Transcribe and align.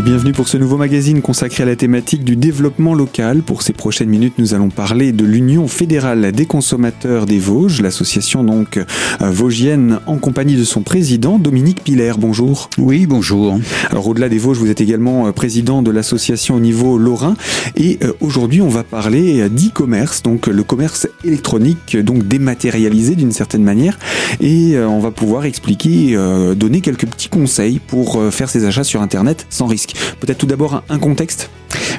Et 0.00 0.02
bienvenue 0.02 0.32
pour 0.32 0.48
ce 0.48 0.56
nouveau 0.56 0.78
magazine 0.78 1.20
consacré 1.20 1.62
à 1.62 1.66
la 1.66 1.76
thématique 1.76 2.24
du 2.24 2.34
développement 2.34 2.94
local. 2.94 3.42
Pour 3.42 3.60
ces 3.60 3.74
prochaines 3.74 4.08
minutes, 4.08 4.32
nous 4.38 4.54
allons 4.54 4.70
parler 4.70 5.12
de 5.12 5.26
l'Union 5.26 5.68
fédérale 5.68 6.32
des 6.32 6.46
consommateurs 6.46 7.26
des 7.26 7.38
Vosges, 7.38 7.82
l'association 7.82 8.42
donc 8.42 8.78
euh, 8.78 8.84
vosgienne 9.20 10.00
en 10.06 10.16
compagnie 10.16 10.56
de 10.56 10.64
son 10.64 10.80
président 10.80 11.38
Dominique 11.38 11.84
Piller. 11.84 12.12
Bonjour. 12.16 12.70
Oui, 12.78 13.04
bonjour. 13.04 13.60
Alors 13.90 14.08
au-delà 14.08 14.30
des 14.30 14.38
Vosges, 14.38 14.56
vous 14.56 14.70
êtes 14.70 14.80
également 14.80 15.26
euh, 15.26 15.32
président 15.32 15.82
de 15.82 15.90
l'association 15.90 16.54
au 16.54 16.60
niveau 16.60 16.96
lorrain 16.96 17.36
et 17.76 17.98
euh, 18.02 18.14
aujourd'hui, 18.22 18.62
on 18.62 18.70
va 18.70 18.84
parler 18.84 19.50
d'e-commerce, 19.50 20.22
donc 20.22 20.46
le 20.46 20.62
commerce 20.62 21.08
électronique 21.24 21.98
donc 21.98 22.26
dématérialisé 22.26 23.16
d'une 23.16 23.32
certaine 23.32 23.64
manière 23.64 23.98
et 24.40 24.78
on 24.78 25.00
va 25.00 25.10
pouvoir 25.10 25.44
expliquer 25.44 26.16
donner 26.56 26.80
quelques 26.80 27.06
petits 27.06 27.28
conseils 27.28 27.80
pour 27.80 28.18
faire 28.32 28.48
ses 28.48 28.64
achats 28.64 28.84
sur 28.84 29.02
internet 29.02 29.46
sans 29.50 29.66
risque. 29.66 29.89
Peut-être 30.20 30.38
tout 30.38 30.46
d'abord 30.46 30.82
un 30.88 30.98
contexte? 30.98 31.50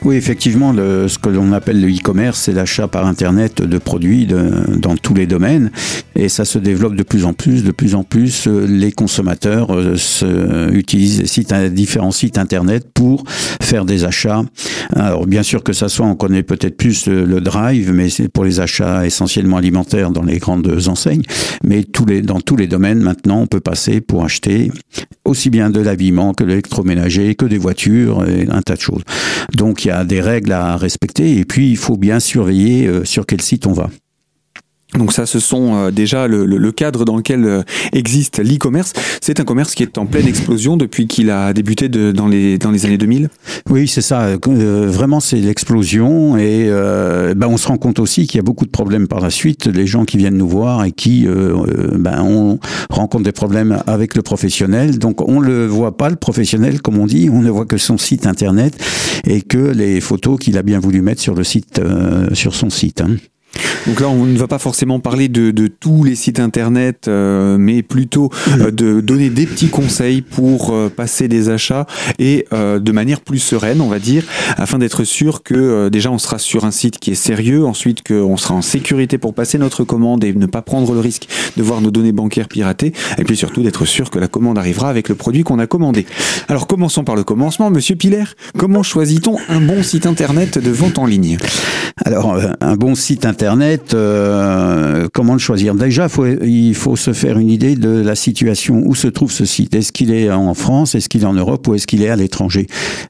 Oui, 0.03 0.15
effectivement, 0.15 0.73
le, 0.73 1.07
ce 1.07 1.17
que 1.17 1.29
l'on 1.29 1.53
appelle 1.53 1.79
le 1.79 1.87
e-commerce, 1.87 2.41
c'est 2.41 2.53
l'achat 2.53 2.87
par 2.87 3.05
Internet 3.05 3.61
de 3.61 3.77
produits 3.77 4.25
de, 4.25 4.51
dans 4.77 4.95
tous 4.95 5.13
les 5.13 5.27
domaines. 5.27 5.71
Et 6.15 6.29
ça 6.29 6.45
se 6.45 6.59
développe 6.59 6.95
de 6.95 7.03
plus 7.03 7.25
en 7.25 7.33
plus. 7.33 7.63
De 7.63 7.71
plus 7.71 7.95
en 7.95 8.03
plus, 8.03 8.47
euh, 8.47 8.65
les 8.67 8.91
consommateurs 8.91 9.73
euh, 9.73 9.95
se, 9.95 10.71
utilisent 10.73 11.25
sites, 11.25 11.53
différents 11.53 12.11
sites 12.11 12.37
Internet 12.37 12.87
pour 12.93 13.23
faire 13.27 13.85
des 13.85 14.03
achats. 14.03 14.43
Alors, 14.95 15.27
bien 15.27 15.43
sûr 15.43 15.63
que 15.63 15.73
ça 15.73 15.87
soit, 15.87 16.05
on 16.05 16.15
connaît 16.15 16.43
peut-être 16.43 16.77
plus 16.77 17.07
le, 17.07 17.41
Drive, 17.41 17.91
mais 17.91 18.09
c'est 18.09 18.27
pour 18.27 18.43
les 18.43 18.59
achats 18.59 19.05
essentiellement 19.05 19.57
alimentaires 19.57 20.11
dans 20.11 20.21
les 20.21 20.37
grandes 20.37 20.87
enseignes. 20.87 21.23
Mais 21.63 21.83
tous 21.83 22.05
les, 22.05 22.21
dans 22.21 22.39
tous 22.39 22.55
les 22.55 22.67
domaines, 22.67 22.99
maintenant, 22.99 23.41
on 23.41 23.47
peut 23.47 23.59
passer 23.59 23.99
pour 23.99 24.23
acheter 24.23 24.71
aussi 25.25 25.49
bien 25.49 25.69
de 25.69 25.79
l'habillement 25.79 26.33
que 26.33 26.43
l'électroménager, 26.43 27.35
que 27.35 27.45
des 27.45 27.57
voitures, 27.57 27.80
et 27.87 28.47
un 28.49 28.61
tas 28.61 28.75
de 28.75 28.81
choses. 28.81 29.03
Donc 29.53 29.85
il 29.85 29.89
y 29.89 29.91
a 29.91 30.03
des 30.03 30.21
règles 30.21 30.51
à 30.51 30.77
respecter 30.77 31.37
et 31.37 31.45
puis 31.45 31.69
il 31.69 31.77
faut 31.77 31.97
bien 31.97 32.19
surveiller 32.19 32.87
euh, 32.87 33.05
sur 33.05 33.25
quel 33.25 33.41
site 33.41 33.67
on 33.67 33.73
va. 33.73 33.89
Donc 34.97 35.13
ça, 35.13 35.25
ce 35.25 35.39
sont 35.39 35.75
euh, 35.75 35.91
déjà 35.91 36.27
le, 36.27 36.71
cadre 36.71 37.05
dans 37.05 37.15
lequel 37.15 37.45
euh, 37.45 37.63
existe 37.93 38.39
l'e-commerce. 38.39 38.91
C'est 39.21 39.39
un 39.39 39.45
commerce 39.45 39.73
qui 39.73 39.83
est 39.83 39.97
en 39.97 40.05
pleine 40.05 40.27
explosion 40.27 40.75
depuis 40.75 41.07
qu'il 41.07 41.29
a 41.29 41.53
débuté 41.53 41.87
de, 41.87 42.11
dans, 42.11 42.27
les, 42.27 42.57
dans 42.57 42.71
les 42.71 42.85
années 42.85 42.97
2000. 42.97 43.29
Oui, 43.69 43.87
c'est 43.87 44.01
ça. 44.01 44.23
Euh, 44.23 44.87
vraiment, 44.89 45.21
c'est 45.21 45.37
l'explosion. 45.37 46.37
Et 46.37 46.69
ben, 47.35 47.47
on 47.47 47.57
se 47.57 47.67
rend 47.67 47.77
compte 47.77 47.99
aussi 47.99 48.27
qu'il 48.27 48.37
y 48.37 48.39
a 48.39 48.43
beaucoup 48.43 48.65
de 48.65 48.71
problèmes 48.71 49.07
par 49.07 49.21
la 49.21 49.29
suite. 49.29 49.67
Les 49.67 49.87
gens 49.87 50.03
qui 50.03 50.17
viennent 50.17 50.37
nous 50.37 50.47
voir 50.47 50.83
et 50.83 50.91
qui 50.91 51.25
ben, 51.25 52.21
on 52.21 52.59
rencontre 52.89 53.23
des 53.23 53.31
problèmes 53.31 53.81
avec 53.87 54.15
le 54.15 54.21
professionnel. 54.21 54.99
Donc 54.99 55.27
on 55.27 55.39
le 55.39 55.67
voit 55.67 55.97
pas, 55.97 56.09
le 56.09 56.15
professionnel, 56.15 56.81
comme 56.81 56.97
on 56.97 57.05
dit. 57.05 57.29
On 57.31 57.41
ne 57.41 57.49
voit 57.49 57.65
que 57.65 57.77
son 57.77 57.97
site 57.97 58.27
internet 58.27 58.77
et 59.25 59.41
que 59.41 59.57
les 59.57 60.01
photos 60.01 60.39
qu'il 60.39 60.57
a 60.57 60.63
bien 60.63 60.79
voulu 60.79 61.01
mettre 61.01 61.21
sur 61.21 61.35
le 61.35 61.43
site, 61.43 61.81
sur 62.33 62.55
son 62.55 62.69
site. 62.69 63.01
Hein. 63.01 63.15
Donc 63.87 63.99
là, 63.99 64.09
on 64.09 64.25
ne 64.25 64.37
va 64.37 64.47
pas 64.47 64.59
forcément 64.59 64.99
parler 64.99 65.27
de, 65.27 65.51
tous 65.67 66.03
les 66.03 66.15
sites 66.15 66.39
internet, 66.39 67.07
euh, 67.07 67.57
mais 67.57 67.81
plutôt 67.81 68.29
euh, 68.59 68.71
de 68.71 69.01
donner 69.01 69.29
des 69.29 69.45
petits 69.45 69.69
conseils 69.69 70.21
pour 70.21 70.71
euh, 70.71 70.89
passer 70.89 71.27
des 71.27 71.49
achats 71.49 71.85
et 72.19 72.45
de 72.51 72.91
manière 72.91 73.21
plus 73.21 73.39
sereine, 73.39 73.81
on 73.81 73.87
va 73.87 73.99
dire, 73.99 74.23
afin 74.57 74.77
d'être 74.77 75.03
sûr 75.03 75.43
que 75.43 75.89
déjà 75.89 76.11
on 76.11 76.17
sera 76.17 76.37
sur 76.37 76.65
un 76.65 76.71
site 76.71 76.99
qui 76.99 77.11
est 77.11 77.15
sérieux, 77.15 77.65
ensuite 77.65 78.05
qu'on 78.05 78.37
sera 78.37 78.53
en 78.53 78.61
sécurité 78.61 79.17
pour 79.17 79.33
passer 79.33 79.57
notre 79.57 79.83
commande 79.83 80.23
et 80.23 80.33
ne 80.33 80.45
pas 80.45 80.61
prendre 80.61 80.93
le 80.93 80.99
risque 80.99 81.27
de 81.57 81.63
voir 81.63 81.81
nos 81.81 81.91
données 81.91 82.11
bancaires 82.11 82.47
piratées, 82.47 82.93
et 83.17 83.23
puis 83.23 83.37
surtout 83.37 83.63
d'être 83.63 83.85
sûr 83.85 84.09
que 84.09 84.19
la 84.19 84.27
commande 84.27 84.57
arrivera 84.57 84.89
avec 84.89 85.09
le 85.09 85.15
produit 85.15 85.43
qu'on 85.43 85.59
a 85.59 85.67
commandé. 85.67 86.05
Alors 86.47 86.67
commençons 86.67 87.03
par 87.03 87.15
le 87.15 87.23
commencement, 87.23 87.69
Monsieur 87.69 87.95
Piller. 87.95 88.25
Comment 88.57 88.83
choisit-on 88.83 89.37
un 89.49 89.61
bon 89.61 89.83
site 89.83 90.05
internet 90.05 90.57
de 90.57 90.71
vente 90.71 90.99
en 90.99 91.05
ligne? 91.05 91.37
Alors 92.05 92.39
un 92.59 92.75
bon 92.75 92.95
site 92.95 93.25
internet 93.25 93.40
Internet, 93.41 93.95
euh, 93.95 95.07
comment 95.11 95.33
le 95.33 95.39
choisir? 95.39 95.73
Déjà, 95.73 96.05
il 96.43 96.75
faut 96.75 96.95
se 96.95 97.11
faire 97.11 97.39
une 97.39 97.49
idée 97.49 97.75
de 97.75 97.89
la 97.89 98.13
situation 98.13 98.83
où 98.85 98.93
se 98.93 99.07
trouve 99.07 99.31
ce 99.31 99.45
site? 99.45 99.73
Est-ce 99.73 99.91
qu'il 99.91 100.13
est 100.13 100.29
en 100.29 100.53
France, 100.53 100.93
est-ce 100.93 101.09
qu'il 101.09 101.23
est 101.23 101.25
en 101.25 101.33
Europe? 101.33 101.67
Ou 101.67 101.73
est-ce 101.73 101.87
qu'il 101.87 102.03
est 102.03 102.09
à 102.09 102.15
l'étranger? 102.15 102.67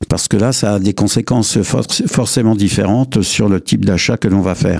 Parce 0.08 0.30
que 0.30 0.38
là, 0.38 0.54
ça 0.54 0.76
a 0.76 0.80
des 0.80 0.94
conséquences 0.94 1.58
forcément 1.62 2.56
différentes 2.56 3.22
sur 3.24 3.50
le 3.50 3.60
type 3.60 3.84
d'achat 3.84 4.16
que 4.16 4.30
l'on 4.30 4.40
va 4.40 4.56
faire. 4.56 4.80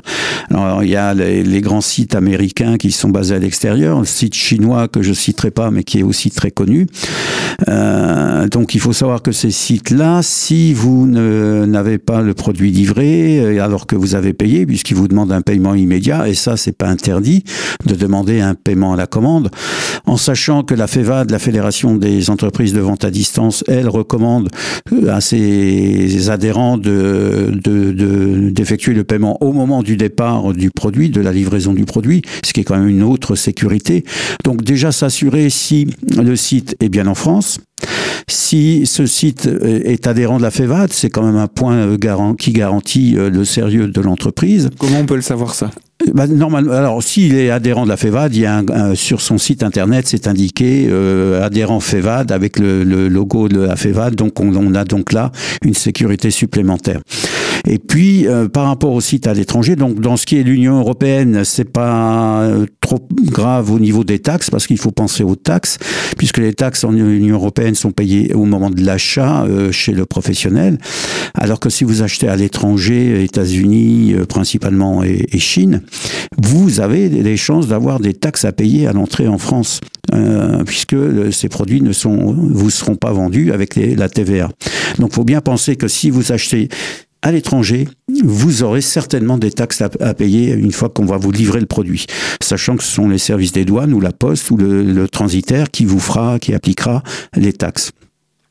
Alors, 0.50 0.84
il 0.84 0.90
y 0.90 0.96
a 0.96 1.14
les, 1.14 1.62
grands 1.62 1.82
sites 1.82 2.16
américains 2.16 2.78
qui 2.78 2.92
sont 2.92 3.10
basés 3.10 3.36
à 3.36 3.40
l'extérieur, 3.40 4.00
le 4.00 4.06
site 4.06 4.36
chinois 4.36 4.88
que 4.88 5.02
je 5.02 5.12
citerai 5.12 5.52
pas, 5.52 5.70
mais 5.70 5.84
qui 5.84 6.00
est 6.00 6.04
aussi 6.04 6.32
très 6.32 6.52
connu. 6.52 6.88
Euh, 7.68 8.48
donc, 8.48 8.74
il 8.74 8.80
faut 8.80 8.94
savoir 8.94 9.22
que 9.22 9.34
ces 9.34 9.52
sites-là, 9.52 10.22
si 10.24 10.74
vous 10.74 11.08
n'avez 11.08 11.98
pas 11.98 12.22
le 12.22 12.34
produit 12.34 12.72
livré, 12.72 13.40
euh, 13.40 13.64
alors 13.64 13.86
que 13.86 13.98
vous 13.98 14.16
avez 14.16 14.32
payé, 14.32 14.66
puisqu'ils 14.66 14.96
vous 14.96 15.10
demandent 15.10 15.34
un 15.34 15.41
paiement 15.42 15.76
immédiat, 15.76 16.28
et 16.28 16.34
ça, 16.34 16.58
c'est 16.58 16.72
pas 16.72 16.88
interdit 16.88 17.44
de 17.86 17.96
demander 17.96 18.42
un 18.42 18.56
paiement 18.56 18.94
à 18.94 18.96
la 18.96 19.08
commande, 19.08 19.50
en 20.06 20.18
sachant 20.18 20.64
que 20.64 20.74
la 20.74 20.88
FEVAD, 20.88 21.32
la 21.32 21.40
Fédération 21.40 21.96
des 21.96 22.30
entreprises 22.30 22.74
de 22.74 22.80
vente 22.80 23.04
à 23.04 23.12
distance, 23.12 23.64
elle 23.68 23.90
recommande 23.90 24.50
euh, 24.92 25.14
à 25.14 25.22
ses 25.22 26.30
adhérents 26.30 26.78
de, 26.78 27.52
d'effectuer 28.52 28.94
le 28.94 29.04
paiement 29.04 29.38
au 29.42 29.54
moment 29.54 29.84
du 29.84 29.98
départ 29.98 30.54
du 30.54 30.72
produit, 30.72 31.10
de 31.10 31.22
la 31.22 31.32
livraison 31.32 31.74
du 31.74 31.86
produit, 31.86 32.22
ce 32.44 32.54
qui 32.54 32.62
est 32.62 32.64
quand 32.64 32.78
même 32.78 32.88
une 32.88 33.04
autre 33.04 33.36
sécurité. 33.36 34.04
Donc 34.44 34.64
déjà 34.64 34.92
s'assurer 34.92 35.50
si 35.50 35.88
le 36.18 36.36
site 36.36 36.76
est 36.80 36.90
bien 36.90 37.08
en 37.08 37.16
France, 37.16 37.60
si 38.28 38.86
ce 38.86 39.06
site 39.06 39.50
est 39.64 40.08
adhérent 40.08 40.38
de 40.38 40.44
la 40.44 40.52
FEVAD, 40.52 40.92
c'est 40.94 41.10
quand 41.10 41.24
même 41.24 41.38
un 41.38 41.48
point 41.48 41.76
euh, 41.76 42.34
qui 42.38 42.52
garantit 42.52 43.16
euh, 43.18 43.30
le 43.30 43.46
sérieux 43.46 43.88
de 43.88 44.02
l'entreprise. 44.02 44.70
Comment 44.78 45.00
on 45.00 45.06
peut 45.06 45.16
le 45.16 45.22
savoir 45.22 45.54
ça? 45.54 45.72
Bah, 46.14 46.26
normalement, 46.28 46.72
alors 46.74 47.04
s'il 47.04 47.36
est 47.36 47.52
adhérent 47.52 47.84
de 47.84 47.90
la 47.90 47.98
FEVAD, 47.98 48.36
il 48.36 48.42
y 48.42 48.46
a 48.46 48.58
un, 48.58 48.96
sur 48.96 49.22
son 49.22 49.38
site 49.38 49.64
internet, 49.64 50.06
c'est 50.08 50.28
indiqué 50.28 50.88
euh, 50.90 51.44
adhérent 51.44 51.80
FEVAD 51.80 52.32
avec 52.32 52.58
le, 52.58 52.84
logo 53.08 53.48
de 53.48 53.62
la 53.62 53.76
FEVAD. 53.76 54.16
Donc 54.16 54.40
on, 54.40 54.74
a 54.74 54.84
donc 54.84 55.14
là 55.14 55.32
une 55.64 55.74
sécurité 55.74 56.32
supplémentaire. 56.32 57.02
Et 57.68 57.80
puis 57.80 58.28
euh, 58.28 58.48
par 58.48 58.66
rapport 58.66 58.92
au 58.92 59.02
site 59.02 59.28
à 59.28 59.34
l'étranger, 59.34 59.76
donc 59.76 60.00
dans 60.00 60.18
ce 60.18 60.26
qui 60.26 60.38
est 60.38 60.44
l'Union 60.44 60.80
européenne, 60.80 61.44
c'est 61.44 61.72
pas 61.72 62.42
euh, 62.42 62.66
trop 62.82 63.00
grave 63.24 63.72
au 63.72 63.80
niveau 63.80 64.04
des 64.04 64.20
taxes 64.20 64.50
parce 64.50 64.68
qu'il 64.68 64.78
faut 64.78 64.92
penser 64.92 65.24
aux 65.24 65.36
taxes 65.36 65.78
puisque 66.18 66.38
les 66.38 66.54
taxes 66.54 66.84
en 66.84 66.94
Union 66.94 67.36
européenne 67.36 67.76
sont 67.76 67.92
payées 67.92 68.34
au 68.34 68.46
moment 68.46 68.70
de 68.70 68.84
l'achat 68.84 69.46
chez 69.72 69.92
le 69.92 70.06
professionnel, 70.06 70.78
alors 71.34 71.60
que 71.60 71.70
si 71.70 71.84
vous 71.84 72.04
achetez 72.04 72.28
à 72.28 72.36
l'étranger, 72.36 73.24
États-Unis 73.24 74.16
principalement 74.28 75.04
et 75.04 75.40
Chine, 75.40 75.82
vous 76.38 76.80
avez 76.80 77.10
les 77.10 77.38
chances 77.38 77.68
d'avoir 77.68 78.00
des 78.00 78.14
taxes 78.14 78.46
à 78.46 78.52
payer 78.52 78.88
à 78.88 78.94
l'entrée 78.94 79.28
en 79.28 79.38
France. 79.38 79.80
Euh, 80.14 80.64
puisque 80.66 80.96
ces 81.32 81.48
produits 81.48 81.82
ne 81.82 81.94
sont, 81.94 82.34
vous 82.34 82.70
seront 82.70 82.96
pas 82.96 83.14
vendus 83.14 83.54
avec 83.54 83.76
la 83.76 84.10
TVA. 84.10 84.50
Donc, 85.00 85.14
faut 85.14 85.24
bien 85.24 85.42
penser 85.42 85.76
que 85.78 85.88
si 85.88 86.10
vous 86.10 86.32
achetez 86.32 86.68
à 87.22 87.32
l'étranger, 87.32 87.88
vous 88.24 88.64
aurez 88.64 88.82
certainement 88.82 89.38
des 89.38 89.52
taxes 89.52 89.82
à, 89.82 90.14
payer 90.14 90.54
une 90.54 90.72
fois 90.72 90.90
qu'on 90.90 91.06
va 91.06 91.18
vous 91.18 91.32
livrer 91.32 91.60
le 91.60 91.66
produit, 91.66 92.06
sachant 92.42 92.78
que 92.78 92.84
ce 92.84 92.92
sont 92.92 93.10
les 93.10 93.18
services 93.18 93.52
des 93.52 93.66
douanes 93.66 93.94
ou 93.94 94.00
la 94.00 94.12
poste 94.12 94.52
ou 94.52 94.58
le, 94.58 94.84
le 94.84 95.08
transitaire 95.08 95.70
qui 95.70 95.86
vous 95.86 96.00
fera, 96.00 96.40
qui 96.40 96.54
appliquera 96.54 97.04
les 97.36 97.54
taxes. 97.54 97.92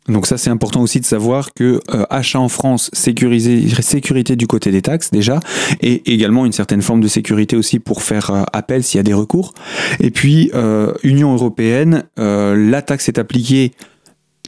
Donc 0.08 0.26
ça 0.26 0.38
c'est 0.38 0.50
important 0.50 0.82
aussi 0.82 1.00
de 1.00 1.04
savoir 1.04 1.52
que 1.54 1.80
euh, 1.94 2.04
achat 2.10 2.40
en 2.40 2.48
France, 2.48 2.90
sécurisé, 2.92 3.68
sécurité 3.80 4.34
du 4.36 4.46
côté 4.46 4.70
des 4.70 4.82
taxes 4.82 5.10
déjà, 5.10 5.40
et 5.80 6.12
également 6.12 6.46
une 6.46 6.52
certaine 6.52 6.82
forme 6.82 7.00
de 7.00 7.08
sécurité 7.08 7.56
aussi 7.56 7.78
pour 7.78 8.02
faire 8.02 8.30
euh, 8.30 8.42
appel 8.52 8.82
s'il 8.82 8.98
y 8.98 9.00
a 9.00 9.04
des 9.04 9.14
recours. 9.14 9.54
Et 10.00 10.10
puis 10.10 10.50
euh, 10.54 10.92
Union 11.02 11.32
européenne, 11.32 12.04
la 12.16 12.82
taxe 12.82 13.08
est 13.08 13.18
appliquée 13.18 13.72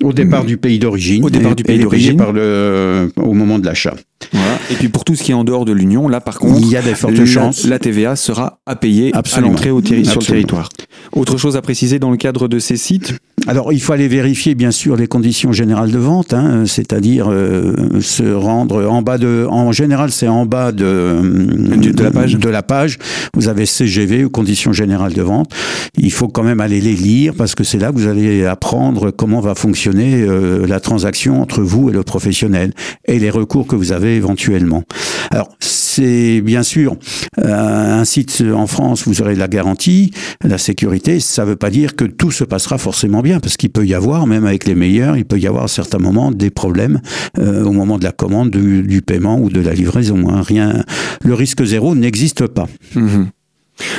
au 0.03 0.13
départ 0.13 0.45
du 0.45 0.57
pays 0.57 0.79
d'origine. 0.79 1.25
Au 1.25 1.31
départ 1.31 1.55
du 1.55 1.63
pays 1.63 1.79
d'origine. 1.79 2.17
par 2.17 2.33
le, 2.33 3.13
au 3.17 3.33
moment 3.33 3.59
de 3.59 3.67
l'achat. 3.67 3.95
Voilà. 4.33 4.59
Et 4.71 4.75
puis 4.75 4.89
pour 4.89 5.05
tout 5.05 5.15
ce 5.15 5.23
qui 5.23 5.33
est 5.33 5.35
en 5.35 5.45
dehors 5.45 5.65
de 5.65 5.73
l'Union, 5.73 6.09
là 6.09 6.21
par 6.21 6.39
contre, 6.39 6.61
il 6.61 6.69
y 6.69 6.77
a 6.77 6.83
des 6.83 6.95
fortes 6.95 7.17
la, 7.17 7.27
chances. 7.27 7.67
La 7.67 7.79
TVA 7.79 8.17
sera 8.17 8.61
à 8.67 8.77
payer 8.77 9.13
à 9.15 9.41
l'entrée 9.41 9.71
au 9.71 9.83
sur 9.85 10.21
le 10.21 10.27
territoire. 10.27 10.69
Autre 11.13 11.37
chose 11.37 11.57
à 11.57 11.63
préciser 11.63 11.99
dans 11.99 12.11
le 12.11 12.17
cadre 12.17 12.49
de 12.49 12.59
ces 12.59 12.77
sites 12.77 13.15
alors, 13.49 13.73
il 13.73 13.81
faut 13.81 13.93
aller 13.93 14.07
vérifier, 14.07 14.55
bien 14.55 14.71
sûr, 14.71 14.97
les 14.97 15.09
conditions 15.09 15.53
générales 15.53 15.91
de 15.91 15.99
vente, 15.99 16.33
hein, 16.33 16.63
c'est-à-dire 16.65 17.27
euh, 17.29 18.01
se 18.01 18.23
rendre 18.33 18.87
en 18.87 19.03
bas 19.03 19.19
de. 19.19 19.47
En 19.51 19.73
général, 19.73 20.13
c'est 20.13 20.29
en 20.29 20.47
bas 20.47 20.71
de, 20.71 21.19
de, 21.21 22.03
la 22.03 22.11
page. 22.13 22.37
De 22.37 22.49
la 22.49 22.63
page. 22.63 22.99
Vous 23.35 23.49
avez 23.49 23.67
CGV 23.67 24.25
ou 24.25 24.31
conditions 24.31 24.73
générales 24.73 25.15
de 25.15 25.23
vente. 25.23 25.51
Il 25.99 26.13
faut 26.13 26.29
quand 26.29 26.45
même 26.45 26.61
aller 26.61 26.81
les 26.81 26.95
lire 26.95 27.35
parce 27.37 27.55
que 27.57 27.65
c'est 27.65 27.79
là 27.79 27.91
que 27.91 27.97
vous 27.97 28.07
allez 28.07 28.47
apprendre 28.47 29.11
comment 29.11 29.41
va 29.41 29.57
fonctionner 29.57 30.23
euh, 30.23 30.67
la 30.67 30.79
transaction 30.79 31.43
entre 31.43 31.63
vous 31.63 31.89
et 31.89 31.93
le 31.93 32.05
professionnel 32.05 32.73
et 33.07 33.19
les 33.19 33.31
recours 33.31 33.67
que 33.67 33.75
vous 33.75 33.91
avez 33.93 34.12
éventuellement. 34.17 34.83
Alors, 35.31 35.49
c'est 35.61 36.41
bien 36.41 36.63
sûr 36.63 36.97
euh, 37.39 38.01
un 38.01 38.05
site 38.05 38.43
en 38.55 38.67
France, 38.67 39.07
vous 39.07 39.21
aurez 39.23 39.35
la 39.35 39.49
garantie, 39.49 40.11
la 40.43 40.59
sécurité. 40.59 41.21
Ça 41.21 41.45
ne 41.45 41.51
veut 41.51 41.57
pas 41.57 41.71
dire 41.71 41.97
que 41.97 42.05
tout 42.05 42.31
se 42.31 42.45
passera 42.45 42.79
forcément 42.79 43.23
bien 43.23 43.41
parce 43.41 43.57
qu'il 43.57 43.71
peut 43.71 43.87
y 43.87 43.95
avoir, 43.95 44.27
même 44.27 44.47
avec 44.47 44.67
les 44.67 44.75
meilleurs, 44.75 45.17
il 45.17 45.25
peut 45.25 45.39
y 45.39 45.47
avoir 45.47 45.65
à 45.65 45.69
certains 45.69 45.99
moments 45.99 46.31
des 46.31 46.51
problèmes 46.51 47.01
euh, 47.39 47.65
au 47.65 47.73
moment 47.73 47.99
de 47.99 48.05
la 48.05 48.13
commande, 48.13 48.51
du, 48.51 49.03
paiement 49.03 49.39
ou 49.39 49.51
de 49.51 49.61
la 49.61 49.75
livraison. 49.75 50.29
Hein. 50.29 50.43
Rien, 50.43 50.85
le 51.25 51.35
risque 51.35 51.65
zéro 51.65 51.95
n'existe 51.95 52.47
pas. 52.47 52.69
Mhm. 52.95 53.29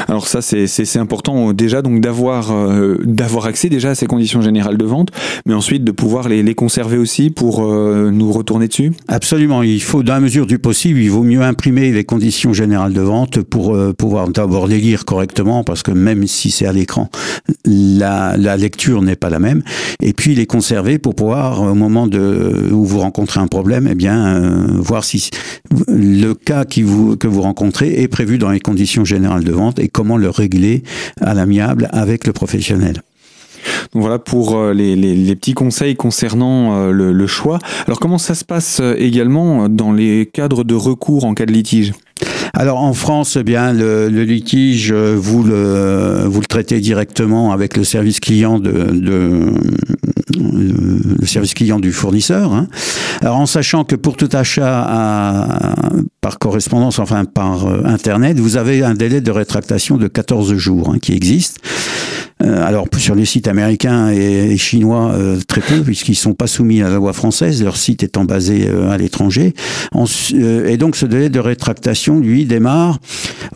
Alors 0.08 0.28
ça, 0.28 0.42
c'est 0.42 0.98
important 0.98 1.50
euh, 1.50 1.54
déjà 1.54 1.82
donc 1.82 2.00
d'avoir 2.00 2.52
euh, 2.52 2.98
d'avoir 3.04 3.46
accès 3.46 3.70
déjà 3.70 3.92
à 3.92 3.96
ces 3.96 4.06
conditions 4.06 4.42
générales 4.42 4.78
de 4.78 4.86
vente, 4.86 5.10
mais 5.46 5.54
ensuite 5.54 5.84
de 5.84 5.92
pouvoir 5.92 6.30
les, 6.30 6.44
les 6.44 6.56
conserver 6.56 6.98
aussi 6.98 7.30
pour 7.30 7.64
euh, 7.64 8.12
nous 8.12 8.32
retourner 8.32 8.68
dessus. 8.68 8.94
Absolument, 9.08 9.64
il 9.64 9.82
faut 9.82 10.04
dans 10.04 10.14
la 10.14 10.20
mesure 10.20 10.46
du 10.46 10.60
possible, 10.60 11.00
il 11.00 11.10
vaut 11.10 11.24
mieux 11.24 11.42
imprimer 11.42 11.92
les 11.92 12.04
conditions 12.04 12.54
générales 12.54 12.94
de 12.94 13.02
vente 13.02 13.42
pour 13.42 13.78
pouvoir 13.98 14.30
d'abord 14.30 14.68
les 14.68 14.78
lire 14.78 15.06
correctement, 15.06 15.64
parce 15.64 15.84
que 15.84 15.92
même 15.92 16.28
si 16.28 16.52
c'est 16.52 16.66
à 16.66 16.74
l'écran, 16.74 17.10
la, 17.66 18.38
la, 18.38 18.58
lecture 18.58 19.02
n'est 19.02 19.16
pas 19.16 19.30
la 19.30 19.40
même, 19.40 19.64
et 20.02 20.14
puis 20.14 20.36
les 20.36 20.46
conserver 20.46 21.00
pour 21.00 21.16
pouvoir 21.16 21.62
au 21.62 21.76
moment 21.76 22.08
de 22.08 22.70
où 22.72 22.86
vous 22.86 23.00
rencontrez 23.00 23.40
un 23.40 23.48
problème, 23.48 23.88
eh 23.90 23.96
bien 23.96 24.42
voir 24.80 25.04
si 25.04 25.30
le 25.88 26.34
cas 26.34 26.66
qui 26.66 26.84
vous, 26.84 27.16
que 27.18 27.28
vous 27.28 27.42
rencontrez 27.42 28.02
est 28.02 28.08
prévu 28.08 28.38
dans 28.38 28.50
les 28.50 28.60
conditions 28.60 29.06
générales 29.06 29.44
de 29.44 29.52
vente 29.52 29.73
et 29.80 29.88
comment 29.88 30.18
le 30.18 30.30
régler 30.30 30.84
à 31.22 31.34
l'amiable 31.34 31.90
avec 31.92 32.28
le 32.28 32.34
professionnel. 32.34 33.02
Donc 33.94 34.02
voilà 34.02 34.20
pour 34.20 34.56
euh, 34.58 34.74
les, 34.74 35.36
petits 35.36 35.54
conseils 35.54 35.96
concernant 35.96 36.76
euh, 36.76 36.92
le, 36.92 37.28
choix. 37.28 37.60
Alors 37.88 38.00
comment 38.00 38.18
ça 38.18 38.36
se 38.36 38.44
passe 38.44 38.80
euh, 38.82 38.96
également 38.98 39.70
dans 39.70 39.92
les 39.92 40.30
cadres 40.32 40.64
de 40.64 40.76
recours 40.76 41.26
en 41.26 41.34
cas 41.34 41.46
de 41.46 41.52
litige? 41.52 41.94
Alors 42.54 42.82
en 42.82 42.94
France, 42.94 43.38
eh 43.40 43.44
bien 43.44 43.74
le, 43.74 44.08
litige, 44.10 44.94
vous 44.94 45.44
le 45.44 46.24
vous 46.28 46.40
le 46.40 46.46
traitez 46.46 46.80
directement 46.80 47.52
avec 47.52 47.76
le 47.76 47.84
service 47.84 48.20
client 48.20 48.60
de, 48.60 49.52
le 50.38 51.26
service 51.26 51.54
client 51.54 51.80
du 51.80 51.92
fournisseur. 51.92 52.54
Hein. 52.54 52.68
Alors 53.22 53.38
en 53.38 53.46
sachant 53.46 53.84
que 53.84 53.96
pour 53.96 54.18
tout 54.18 54.30
achat 54.32 55.76
par 56.22 56.40
correspondance, 56.40 57.00
enfin 57.00 57.26
par 57.26 57.68
internet, 57.86 58.40
vous 58.40 58.58
avez 58.58 58.84
un 58.84 58.94
délai 58.94 59.22
de 59.22 59.32
rétractation 59.32 59.98
de 59.98 60.08
14 60.08 60.56
jours 60.56 60.92
hein, 60.94 61.00
qui 61.00 61.14
existe. 61.14 61.60
Euh, 62.44 62.66
alors 62.66 62.88
sur 62.98 63.16
les 63.16 63.26
sites 63.26 63.48
américains 63.48 64.10
et, 64.10 64.58
chinois, 64.58 65.12
euh, 65.14 65.40
très 65.48 65.62
peu, 65.62 65.82
puisqu'ils 65.82 66.16
sont 66.16 66.34
pas 66.34 66.48
soumis 66.48 66.82
à 66.82 66.90
la 66.90 66.96
loi 66.96 67.14
française, 67.14 67.64
leur 67.64 67.78
site 67.78 68.04
étant 68.04 68.26
basé 68.26 68.68
euh, 68.68 68.90
à 68.90 68.98
l'étranger. 68.98 69.54
et 70.34 70.78
donc 70.78 70.96
ce 70.96 71.06
délai 71.06 71.30
de 71.30 71.40
rétractation, 71.40 72.20
lui, 72.20 72.46
démarre 72.46 73.00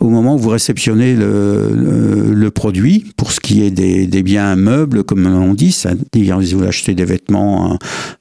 au 0.00 0.08
moment 0.08 0.36
où 0.36 0.38
vous 0.38 0.50
réceptionnez 0.50 1.14
le, 1.14 2.50
produit, 2.54 3.04
pour 3.16 3.32
ce 3.32 3.40
qui 3.40 3.62
est 3.62 3.70
des, 3.70 4.22
biens 4.22 4.56
meubles, 4.56 5.04
comme 5.04 5.26
on 5.26 5.54
dit, 5.54 5.72
c'est-à-dire 5.72 6.38
vous 6.40 6.62
achetez 6.64 6.94
des 6.94 7.04
vêtements, 7.04 7.78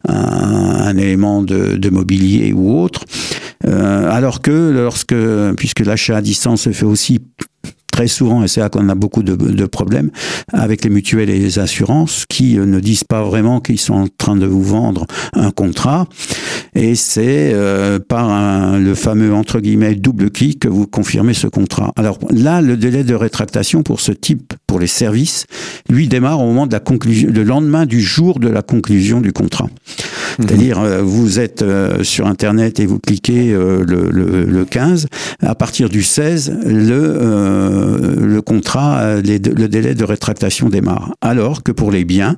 un, 0.07 0.97
élément 0.97 1.41
de, 1.41 1.77
de, 1.77 1.89
mobilier 1.89 2.53
ou 2.53 2.79
autre. 2.79 3.05
alors 3.63 4.41
que 4.41 4.71
lorsque, 4.71 5.15
puisque 5.55 5.79
l'achat 5.79 6.17
à 6.17 6.21
distance 6.21 6.63
se 6.63 6.71
fait 6.71 6.85
aussi 6.85 7.19
très 7.97 8.07
souvent, 8.07 8.43
et 8.43 8.47
c'est 8.47 8.59
là 8.59 8.69
qu'on 8.69 8.89
a 8.89 8.93
beaucoup 8.93 9.23
de, 9.23 9.65
problèmes, 9.65 10.11
avec 10.53 10.83
les 10.83 10.91
mutuelles 10.91 11.31
et 11.31 11.39
les 11.39 11.57
assurances 11.57 12.27
qui 12.29 12.59
euh, 12.59 12.67
ne 12.67 12.79
disent 12.79 13.03
pas 13.03 13.23
vraiment 13.23 13.59
qu'ils 13.59 13.79
sont 13.79 13.95
en 13.95 14.07
train 14.07 14.35
de 14.35 14.45
vous 14.45 14.61
vendre 14.61 15.07
un 15.33 15.49
contrat. 15.49 16.05
Et 16.75 16.93
c'est 16.93 17.51
euh, 17.55 17.97
par 17.97 18.77
le 18.77 18.93
fameux, 18.93 19.33
entre 19.33 19.61
guillemets, 19.61 19.95
double 19.95 20.29
clic 20.29 20.59
que 20.59 20.67
vous 20.67 20.85
confirmez 20.85 21.33
ce 21.33 21.47
contrat. 21.47 21.91
Alors 21.95 22.19
là, 22.29 22.61
le 22.61 22.77
délai 22.77 23.03
de 23.03 23.15
rétractation 23.15 23.81
pour 23.81 23.99
ce 23.99 24.11
type, 24.11 24.53
pour 24.67 24.79
les 24.79 24.85
services, 24.85 25.47
lui 25.89 26.07
démarre 26.07 26.39
au 26.39 26.45
moment 26.45 26.67
de 26.67 26.73
la 26.73 26.79
conclusion, 26.79 27.29
le 27.33 27.41
lendemain 27.41 27.87
du 27.87 27.99
jour 27.99 28.39
de 28.39 28.47
la 28.47 28.61
conclusion 28.61 29.21
du 29.21 29.33
contrat. 29.33 29.69
C'est-à-dire, 30.39 30.79
euh, 30.79 31.01
vous 31.01 31.39
êtes 31.39 31.63
sur 32.03 32.27
Internet 32.27 32.79
et 32.79 32.85
vous 32.85 32.99
cliquez 32.99 33.51
le, 33.51 33.83
le, 33.83 34.45
le, 34.45 34.65
15. 34.65 35.07
À 35.41 35.55
partir 35.55 35.89
du 35.89 36.03
16, 36.03 36.59
le, 36.65 37.17
euh, 37.17 38.15
le 38.19 38.41
contrat, 38.41 38.99
euh, 38.99 39.21
le 39.21 39.67
délai 39.67 39.95
de 39.95 40.03
rétractation 40.03 40.69
démarre. 40.69 41.13
Alors 41.21 41.63
que 41.63 41.71
pour 41.71 41.91
les 41.91 42.05
biens, 42.05 42.37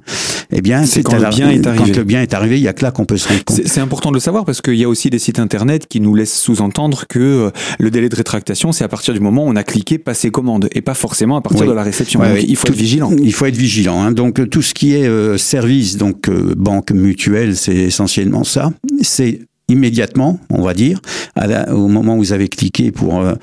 eh 0.52 0.62
bien, 0.62 0.86
c'est 0.86 1.04
quand, 1.04 1.18
le 1.18 1.30
bien 1.30 1.50
est 1.50 1.66
arrivé. 1.66 1.92
quand 1.92 1.98
le 1.98 2.04
bien 2.04 2.22
est 2.22 2.34
arrivé, 2.34 2.58
il 2.58 2.64
y 2.64 2.68
a 2.68 2.74
que 2.74 2.84
là 2.84 2.92
qu'on 2.92 3.06
peut 3.06 3.18
se 3.18 3.28
rendre 3.28 3.44
compte. 3.44 3.62
C'est 3.66 3.82
important 3.82 4.10
de 4.10 4.16
le 4.16 4.20
savoir 4.20 4.46
parce 4.46 4.62
qu'il 4.62 4.76
y 4.76 4.84
a 4.84 4.90
aussi 4.90 5.10
des 5.10 5.20
sites 5.20 5.40
internet 5.40 5.88
qui 5.88 6.02
nous 6.02 6.16
laissent 6.16 6.38
sous-entendre 6.38 7.06
que 7.08 7.20
euh, 7.20 7.50
le 7.80 7.92
délai 7.92 8.10
de 8.10 8.16
rétractation, 8.16 8.72
c'est 8.72 8.84
à 8.84 8.88
partir 8.88 9.14
du 9.14 9.20
moment 9.20 9.46
où 9.46 9.50
on 9.50 9.56
a 9.56 9.64
cliqué 9.64 9.98
passer 9.98 10.32
commande 10.32 10.70
et 10.74 10.82
pas 10.82 10.94
forcément 10.94 11.38
à 11.38 11.42
partir 11.42 11.66
de 11.66 11.72
la 11.72 11.84
réception. 11.84 12.22
il 12.36 12.56
faut 12.56 12.68
être 12.68 12.76
vigilant. 12.76 13.12
Il 13.22 13.34
faut 13.34 13.46
être 13.46 13.58
vigilant. 13.58 14.02
Hein. 14.02 14.12
Donc 14.12 14.50
tout 14.50 14.62
ce 14.62 14.74
qui 14.74 14.94
est 14.94 15.38
service, 15.38 15.98
donc 15.98 16.30
banque 16.30 16.92
mutuelle, 16.92 17.56
c'est 17.56 17.89
essentiellement 17.90 18.44
ça. 18.44 18.72
C'est 19.02 19.42
immédiatement, 19.70 20.40
on 20.50 20.64
va 20.64 20.74
dire, 20.74 21.00
au 21.72 21.88
moment 21.88 22.16
où 22.16 22.20
vous 22.20 22.34
avez 22.34 22.48
cliqué 22.48 22.92
pour 22.92 23.22
euh, 23.22 23.34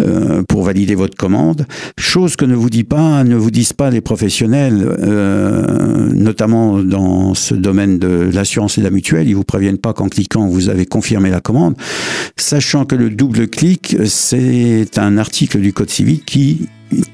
euh, 0.00 0.42
pour 0.42 0.62
valider 0.62 0.94
votre 0.94 1.16
commande. 1.16 1.66
Chose 1.98 2.36
que 2.36 2.44
ne 2.44 2.54
vous 2.54 2.70
disent 2.70 3.72
pas 3.72 3.90
les 3.90 4.00
professionnels, 4.00 4.84
euh, 4.86 6.10
notamment 6.12 6.82
dans 6.82 7.34
ce 7.34 7.54
domaine 7.54 7.98
de 7.98 8.30
l'assurance 8.32 8.76
et 8.76 8.82
de 8.82 8.86
la 8.86 8.90
mutuelle. 8.90 9.28
Ils 9.28 9.36
vous 9.36 9.44
préviennent 9.44 9.78
pas 9.78 9.92
qu'en 9.92 10.08
cliquant 10.08 10.46
vous 10.48 10.68
avez 10.68 10.86
confirmé 10.86 11.30
la 11.30 11.40
commande, 11.40 11.76
sachant 12.36 12.84
que 12.84 12.94
le 12.94 13.10
double 13.10 13.48
clic 13.48 13.96
c'est 14.04 14.98
un 14.98 15.16
article 15.16 15.60
du 15.60 15.72
code 15.72 15.90
civil 15.90 16.22
qui 16.24 16.68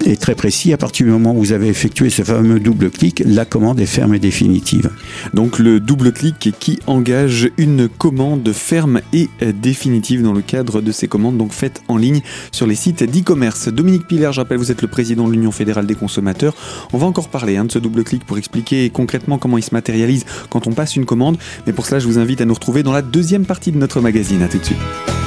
est 0.05 0.21
très 0.21 0.35
précis. 0.35 0.73
À 0.73 0.77
partir 0.77 1.07
du 1.07 1.13
moment 1.13 1.33
où 1.33 1.39
vous 1.39 1.53
avez 1.53 1.69
effectué 1.69 2.11
ce 2.11 2.23
fameux 2.23 2.61
double 2.61 2.91
clic, 2.91 3.23
la 3.27 3.45
commande 3.45 3.81
est 3.81 3.87
ferme 3.87 4.15
et 4.15 4.19
définitive. 4.19 4.91
Donc 5.35 5.59
le 5.59 5.81
double 5.81 6.13
clic 6.13 6.53
qui 6.59 6.79
engage 6.87 7.51
une 7.59 7.89
commande 7.89 8.53
ferme 8.53 9.01
et 9.13 9.29
définitive 9.55 10.23
dans 10.23 10.33
le 10.33 10.43
cadre 10.43 10.81
de 10.81 10.93
ces 10.93 11.09
commandes 11.09 11.39
donc 11.39 11.53
faites 11.53 11.83
en 11.89 11.97
ligne 11.97 12.21
sur 12.53 12.67
les 12.67 12.75
sites 12.75 13.03
d'e-commerce. 13.05 13.69
Dominique 13.69 14.07
Piller, 14.07 14.31
je 14.33 14.41
rappelle, 14.41 14.59
vous 14.59 14.71
êtes 14.71 14.83
le 14.83 14.89
président 14.89 15.27
de 15.27 15.33
l'Union 15.33 15.53
fédérale 15.53 15.87
des 15.87 15.95
consommateurs. 15.95 16.55
On 16.93 16.99
va 16.99 17.07
encore 17.07 17.29
parler 17.29 17.57
hein, 17.57 17.65
de 17.65 17.73
ce 17.73 17.79
double 17.79 18.05
clic 18.05 18.25
pour 18.25 18.39
expliquer 18.39 18.91
concrètement 18.91 19.39
comment 19.39 19.59
il 19.59 19.63
se 19.63 19.75
matérialise 19.75 20.25
quand 20.49 20.67
on 20.67 20.73
passe 20.73 20.97
une 20.97 21.05
commande. 21.05 21.39
Mais 21.67 21.73
pour 21.73 21.87
cela, 21.87 21.99
je 21.99 22.07
vous 22.07 22.19
invite 22.19 22.41
à 22.41 22.45
nous 22.45 22.55
retrouver 22.55 22.83
dans 22.83 22.93
la 22.93 23.03
deuxième 23.03 23.47
partie 23.47 23.73
de 23.73 23.79
notre 23.79 24.01
magazine. 24.01 24.43
À 24.43 24.49
tout 24.49 24.59
de 24.59 24.65
suite. 24.65 25.20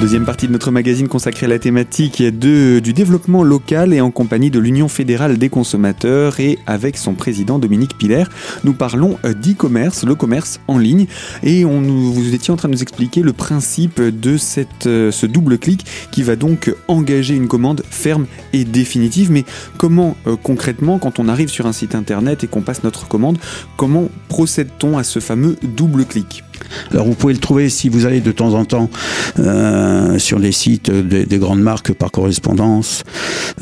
Deuxième 0.00 0.24
partie 0.24 0.46
de 0.46 0.52
notre 0.52 0.70
magazine 0.70 1.08
consacrée 1.08 1.46
à 1.46 1.48
la 1.48 1.58
thématique 1.58 2.22
du 2.22 2.92
développement 2.92 3.42
local 3.42 3.92
et 3.92 4.00
en 4.00 4.12
compagnie 4.12 4.48
de 4.48 4.60
l'Union 4.60 4.86
fédérale 4.86 5.38
des 5.38 5.48
consommateurs 5.48 6.38
et 6.38 6.60
avec 6.66 6.96
son 6.96 7.14
président 7.14 7.58
Dominique 7.58 7.98
Piller, 7.98 8.22
nous 8.62 8.74
parlons 8.74 9.18
d'e-commerce, 9.24 10.04
le 10.04 10.14
commerce 10.14 10.60
en 10.68 10.78
ligne 10.78 11.06
et 11.42 11.64
on, 11.64 11.82
vous 11.82 12.32
étiez 12.32 12.52
en 12.52 12.56
train 12.56 12.68
de 12.68 12.74
nous 12.74 12.82
expliquer 12.82 13.22
le 13.22 13.32
principe 13.32 14.00
de 14.00 14.36
cette, 14.36 14.84
ce 14.84 15.26
double 15.26 15.58
clic 15.58 15.84
qui 16.12 16.22
va 16.22 16.36
donc 16.36 16.72
engager 16.86 17.34
une 17.34 17.48
commande 17.48 17.82
ferme 17.90 18.26
et 18.52 18.64
définitive. 18.64 19.32
Mais 19.32 19.44
comment 19.78 20.16
euh, 20.28 20.36
concrètement, 20.40 21.00
quand 21.00 21.18
on 21.18 21.26
arrive 21.26 21.48
sur 21.48 21.66
un 21.66 21.72
site 21.72 21.96
internet 21.96 22.44
et 22.44 22.46
qu'on 22.46 22.62
passe 22.62 22.84
notre 22.84 23.08
commande, 23.08 23.38
comment 23.76 24.08
procède-t-on 24.28 24.96
à 24.96 25.02
ce 25.02 25.18
fameux 25.18 25.56
double 25.62 26.04
clic? 26.04 26.44
Alors 26.90 27.06
vous 27.06 27.14
pouvez 27.14 27.32
le 27.32 27.38
trouver 27.38 27.68
si 27.68 27.88
vous 27.88 28.06
allez 28.06 28.20
de 28.20 28.32
temps 28.32 28.54
en 28.54 28.64
temps 28.64 28.90
euh, 29.38 30.18
sur 30.18 30.38
les 30.38 30.52
sites 30.52 30.90
des, 30.90 31.38
grandes 31.38 31.60
marques 31.60 31.92
par 31.92 32.10
correspondance 32.10 33.04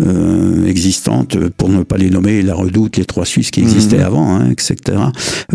euh, 0.00 0.66
existantes, 0.66 1.36
pour 1.56 1.68
ne 1.68 1.82
pas 1.82 1.96
les 1.96 2.10
nommer, 2.10 2.42
la 2.42 2.54
Redoute, 2.54 2.96
les 2.96 3.04
Trois 3.04 3.26
Suisses 3.26 3.50
qui 3.50 3.60
existaient 3.60 3.98
mhm. 3.98 4.04
avant, 4.04 4.36
hein, 4.36 4.50
etc. 4.50 4.98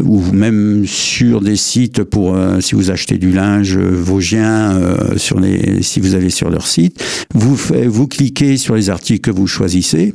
Ou 0.04 0.22
même 0.32 0.86
sur 0.86 1.42
des 1.42 1.56
sites 1.56 2.04
pour 2.04 2.36
euh, 2.36 2.60
si 2.62 2.76
vous 2.76 2.92
achetez 2.92 3.18
du 3.18 3.32
linge 3.32 3.78
vosgien, 3.78 4.80
sur 5.18 5.40
les, 5.40 5.82
si 5.82 6.00
vous 6.00 6.16
allez 6.16 6.30
sur 6.30 6.50
leur 6.50 6.68
site, 6.68 7.04
vous 7.34 7.56
vous 7.56 8.08
cliquez 8.08 8.58
sur 8.58 8.76
les 8.76 8.90
articles 8.90 9.22
que 9.22 9.36
vous 9.36 9.48
choisissez. 9.48 10.14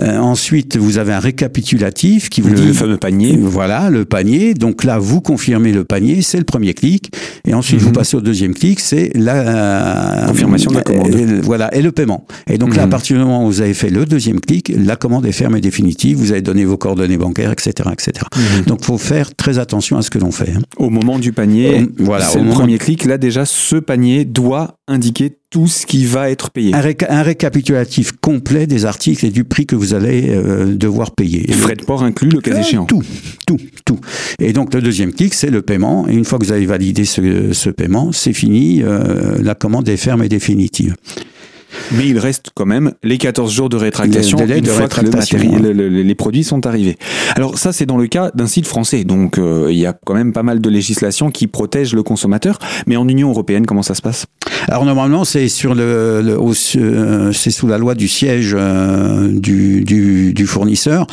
ensuite, 0.00 0.76
vous 0.76 0.98
avez 0.98 1.12
un 1.12 1.18
récapitulatif 1.18 2.28
qui 2.28 2.40
vous 2.40 2.50
le, 2.50 2.54
dit 2.54 2.66
le 2.66 2.72
fameux 2.72 2.96
panier. 2.96 3.38
Voilà 3.40 3.90
le 3.90 4.04
panier. 4.04 4.54
Donc 4.54 4.84
là, 4.84 4.98
vous 4.98 5.20
confirmez 5.20 5.72
le 5.72 5.84
panier, 5.84 6.22
c'est 6.22 6.38
le 6.38 6.44
premier 6.52 6.74
clic. 6.74 7.10
Et 7.46 7.54
ensuite, 7.54 7.80
vous 7.80 7.88
mhm. 7.88 7.94
passez 7.94 8.16
au 8.16 8.20
deuxième 8.20 8.54
clic, 8.54 8.78
c'est 8.78 9.10
la 9.14 10.26
confirmation 10.28 10.70
de 10.70 10.76
la 10.76 10.82
commande. 10.82 11.14
Et, 11.14 11.40
voilà, 11.40 11.74
et 11.74 11.80
le 11.80 11.92
paiement. 11.92 12.26
Et 12.46 12.58
donc 12.58 12.76
là, 12.76 12.82
à 12.82 12.86
mhm. 12.86 12.90
partir 12.90 13.16
du 13.16 13.24
moment 13.24 13.44
où 13.44 13.46
vous 13.46 13.62
avez 13.62 13.74
fait 13.74 13.88
le 13.88 14.04
deuxième 14.04 14.40
clic, 14.40 14.70
la 14.76 14.96
commande 14.96 15.24
est 15.24 15.32
ferme 15.32 15.56
et 15.56 15.60
définitive. 15.60 16.18
Vous 16.18 16.32
avez 16.32 16.42
donné 16.42 16.64
vos 16.64 16.76
coordonnées 16.76 17.16
bancaires, 17.16 17.52
etc., 17.52 17.88
etc. 17.90 18.26
Mhm. 18.36 18.64
Donc, 18.66 18.84
faut 18.84 18.98
faire 18.98 19.34
très 19.34 19.58
attention 19.58 19.96
à 19.96 20.02
ce 20.02 20.10
que 20.10 20.18
l'on 20.18 20.30
fait. 20.30 20.52
Hein. 20.54 20.62
Au 20.76 20.90
moment 20.90 21.18
du 21.18 21.32
panier, 21.32 21.88
voilà, 21.98 22.24
c'est 22.24 22.40
le 22.40 22.50
premier 22.50 22.78
clic. 22.78 23.04
Là, 23.04 23.16
déjà, 23.16 23.46
ce 23.46 23.76
panier 23.76 24.24
doit 24.24 24.76
indiquer 24.92 25.36
tout 25.50 25.66
ce 25.66 25.86
qui 25.86 26.04
va 26.04 26.30
être 26.30 26.50
payé. 26.50 26.72
Un, 26.74 27.22
récapitulatif 27.22 28.12
complet 28.12 28.66
des 28.66 28.84
articles 28.84 29.26
et 29.26 29.30
du 29.30 29.44
prix 29.44 29.66
que 29.66 29.76
vous 29.76 29.94
allez 29.94 30.30
euh, 30.30 30.74
devoir 30.74 31.10
payer. 31.10 31.50
Et 31.50 31.52
frais 31.52 31.74
de 31.74 31.84
port 31.84 32.02
inclus, 32.02 32.30
le 32.30 32.40
cas 32.40 32.58
échéant. 32.58 32.84
Tout, 32.86 33.02
tout, 33.46 33.58
tout. 33.84 33.98
Et 34.38 34.52
donc 34.52 34.72
le 34.72 34.80
deuxième 34.80 35.12
clic, 35.12 35.34
c'est 35.34 35.50
le 35.50 35.62
paiement. 35.62 36.06
Et 36.08 36.14
une 36.14 36.24
fois 36.24 36.38
que 36.38 36.44
vous 36.44 36.52
avez 36.52 36.66
validé 36.66 37.04
ce, 37.04 37.70
paiement, 37.70 38.12
c'est 38.12 38.32
fini. 38.32 38.82
la 39.40 39.54
commande 39.54 39.88
est 39.88 39.96
ferme 39.96 40.22
et 40.22 40.28
définitive. 40.28 40.94
Mais 41.92 42.06
il 42.06 42.18
reste 42.18 42.50
quand 42.54 42.66
même 42.66 42.92
les 43.02 43.18
14 43.18 43.52
jours 43.52 43.68
de 43.68 43.76
rétractation 43.76 44.38
une 44.38 44.60
de 44.60 44.70
fois 44.70 44.88
que 44.88 45.02
les 45.02 46.14
produits 46.14 46.44
sont 46.44 46.66
arrivés. 46.66 46.96
Alors 47.36 47.58
ça, 47.58 47.72
c'est 47.72 47.86
dans 47.86 47.96
le 47.96 48.06
cas 48.06 48.30
d'un 48.34 48.46
site 48.46 48.66
français. 48.66 49.04
Donc 49.04 49.38
euh, 49.38 49.68
il 49.70 49.78
y 49.78 49.86
a 49.86 49.92
quand 49.92 50.14
même 50.14 50.32
pas 50.32 50.42
mal 50.42 50.60
de 50.60 50.70
législation 50.70 51.30
qui 51.30 51.46
protège 51.46 51.94
le 51.94 52.02
consommateur. 52.02 52.58
Mais 52.86 52.96
en 52.96 53.08
Union 53.08 53.30
européenne, 53.30 53.66
comment 53.66 53.82
ça 53.82 53.94
se 53.94 54.02
passe? 54.02 54.26
Alors 54.68 54.84
normalement, 54.84 55.24
c'est 55.24 55.48
sur 55.48 55.74
le, 55.74 55.82
euh, 55.82 57.32
c'est 57.32 57.50
sous 57.50 57.66
la 57.66 57.78
loi 57.78 57.94
du 57.94 58.06
siège 58.08 58.54
euh, 58.56 59.28
du, 59.28 59.82
du, 59.82 60.32
du, 60.32 60.46
fournisseur, 60.46 61.06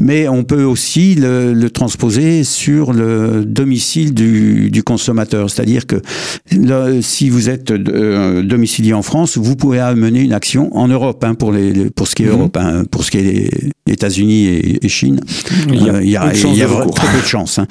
mais 0.00 0.26
on 0.28 0.42
peut 0.44 0.64
aussi 0.64 1.14
le, 1.14 1.52
le 1.52 1.70
transposer 1.70 2.44
sur 2.44 2.92
le 2.92 3.44
domicile 3.44 4.14
du, 4.14 4.70
du 4.70 4.82
consommateur. 4.82 5.50
C'est-à-dire 5.50 5.86
que 5.86 5.96
si 7.02 7.28
vous 7.28 7.50
êtes 7.50 7.72
domicilié 7.72 8.94
en 8.94 9.02
France, 9.02 9.36
vous 9.36 9.56
pouvez 9.56 9.80
mener 10.14 10.24
une 10.24 10.32
action 10.32 10.74
en 10.76 10.88
Europe 10.88 11.22
hein, 11.24 11.34
pour, 11.34 11.52
les, 11.52 11.90
pour 11.90 12.08
ce 12.08 12.14
qui 12.14 12.22
est 12.22 12.26
mhm. 12.26 12.32
Europe, 12.32 12.56
hein, 12.56 12.84
pour 12.90 13.04
ce 13.04 13.10
qui 13.10 13.18
est 13.18 13.50
États-Unis 13.86 14.46
et, 14.82 14.88
Chine. 14.88 15.20
Il 15.68 15.82
y 15.82 15.90
a, 15.90 16.02
il 16.02 16.10
y 16.10 16.16
a, 16.16 16.32
il 16.34 16.56
y 16.56 16.62
a 16.62 16.68
très 16.68 17.12
peu 17.12 17.20
de 17.20 17.26
chance. 17.26 17.58
Hein. 17.58 17.66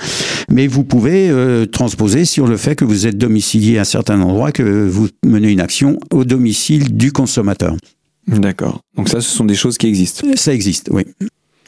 Mais 0.50 0.68
vous 0.68 0.84
pouvez 0.84 1.30
euh, 1.30 1.66
transposer 1.66 2.26
sur 2.26 2.48
le 2.48 2.58
fait 2.58 2.76
que 2.76 2.86
vous 2.86 3.08
êtes 3.08 3.18
domicilié 3.18 3.78
à 3.78 3.82
un 3.82 3.86
certain 3.86 4.20
endroit, 4.22 4.52
que 4.52 4.88
vous 4.88 5.08
menez 5.26 5.52
une 5.52 5.62
action 5.62 6.00
au 6.12 6.26
domicile 6.26 6.96
du 6.96 7.12
consommateur. 7.12 7.76
D'accord. 8.28 8.82
Donc 8.96 9.10
ça, 9.10 9.22
ce 9.22 9.30
sont 9.30 9.46
des 9.46 9.56
choses 9.56 9.78
qui 9.78 9.88
existent. 9.88 10.28
Ça 10.36 10.54
existe, 10.54 10.90
oui. 10.92 11.04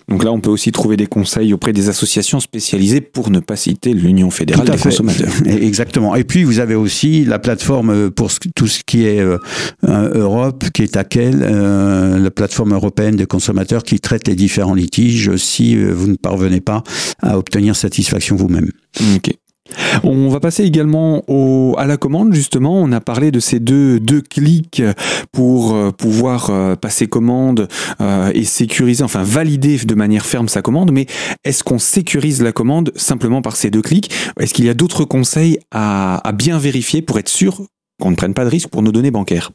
Donc 0.07 0.23
là, 0.23 0.31
on 0.31 0.39
peut 0.39 0.49
aussi 0.49 0.71
trouver 0.71 0.97
des 0.97 1.07
conseils 1.07 1.53
auprès 1.53 1.73
des 1.73 1.89
associations 1.89 2.39
spécialisées 2.39 3.01
pour 3.01 3.31
ne 3.31 3.39
pas 3.39 3.55
citer 3.55 3.93
l'Union 3.93 4.29
fédérale 4.29 4.69
des 4.69 4.77
consommateurs. 4.77 5.31
Exactement. 5.45 6.15
Et 6.15 6.23
puis, 6.23 6.43
vous 6.43 6.59
avez 6.59 6.75
aussi 6.75 7.25
la 7.25 7.39
plateforme 7.39 8.11
pour 8.11 8.31
tout 8.55 8.67
ce 8.67 8.81
qui 8.85 9.05
est 9.05 9.19
euh, 9.19 9.37
Europe, 9.83 10.65
qui 10.73 10.83
est 10.83 10.95
à 10.97 11.03
quelle 11.03 11.41
euh, 11.43 12.19
la 12.19 12.31
plateforme 12.31 12.73
européenne 12.73 13.15
des 13.15 13.25
consommateurs 13.25 13.83
qui 13.83 13.99
traite 13.99 14.27
les 14.27 14.35
différents 14.35 14.75
litiges 14.75 15.35
si 15.37 15.75
euh, 15.75 15.91
vous 15.91 16.07
ne 16.07 16.15
parvenez 16.15 16.61
pas 16.61 16.83
à 17.21 17.37
obtenir 17.37 17.75
satisfaction 17.75 18.35
vous-même. 18.35 18.71
Ok. 19.15 19.31
On 20.03 20.29
va 20.29 20.39
passer 20.39 20.63
également 20.63 21.23
à 21.77 21.85
la 21.85 21.97
commande, 21.97 22.33
justement. 22.33 22.79
On 22.81 22.91
a 22.91 23.01
parlé 23.01 23.31
de 23.31 23.39
ces 23.39 23.59
deux, 23.59 23.99
deux 23.99 24.21
clics 24.21 24.83
pour 25.31 25.73
euh, 25.73 25.91
pouvoir 25.91 26.49
euh, 26.49 26.75
passer 26.75 27.07
commande 27.07 27.67
euh, 28.01 28.31
et 28.33 28.43
sécuriser, 28.43 29.03
enfin 29.03 29.23
valider 29.23 29.77
de 29.77 29.95
manière 29.95 30.25
ferme 30.25 30.47
sa 30.47 30.61
commande. 30.61 30.91
Mais 30.91 31.07
est-ce 31.43 31.63
qu'on 31.63 31.79
sécurise 31.79 32.41
la 32.41 32.51
commande 32.51 32.91
simplement 32.95 33.41
par 33.41 33.55
ces 33.55 33.69
deux 33.69 33.81
clics? 33.81 34.11
Est-ce 34.39 34.53
qu'il 34.53 34.65
y 34.65 34.69
a 34.69 34.73
d'autres 34.73 35.05
conseils 35.05 35.59
à, 35.71 36.21
bien 36.33 36.57
vérifier 36.57 37.01
pour 37.01 37.17
être 37.19 37.29
sûr 37.29 37.61
qu'on 38.01 38.11
ne 38.11 38.15
prenne 38.15 38.33
pas 38.33 38.45
de 38.45 38.49
risque 38.49 38.69
pour 38.69 38.81
nos 38.81 38.91
données 38.91 39.11
bancaires? 39.11 39.51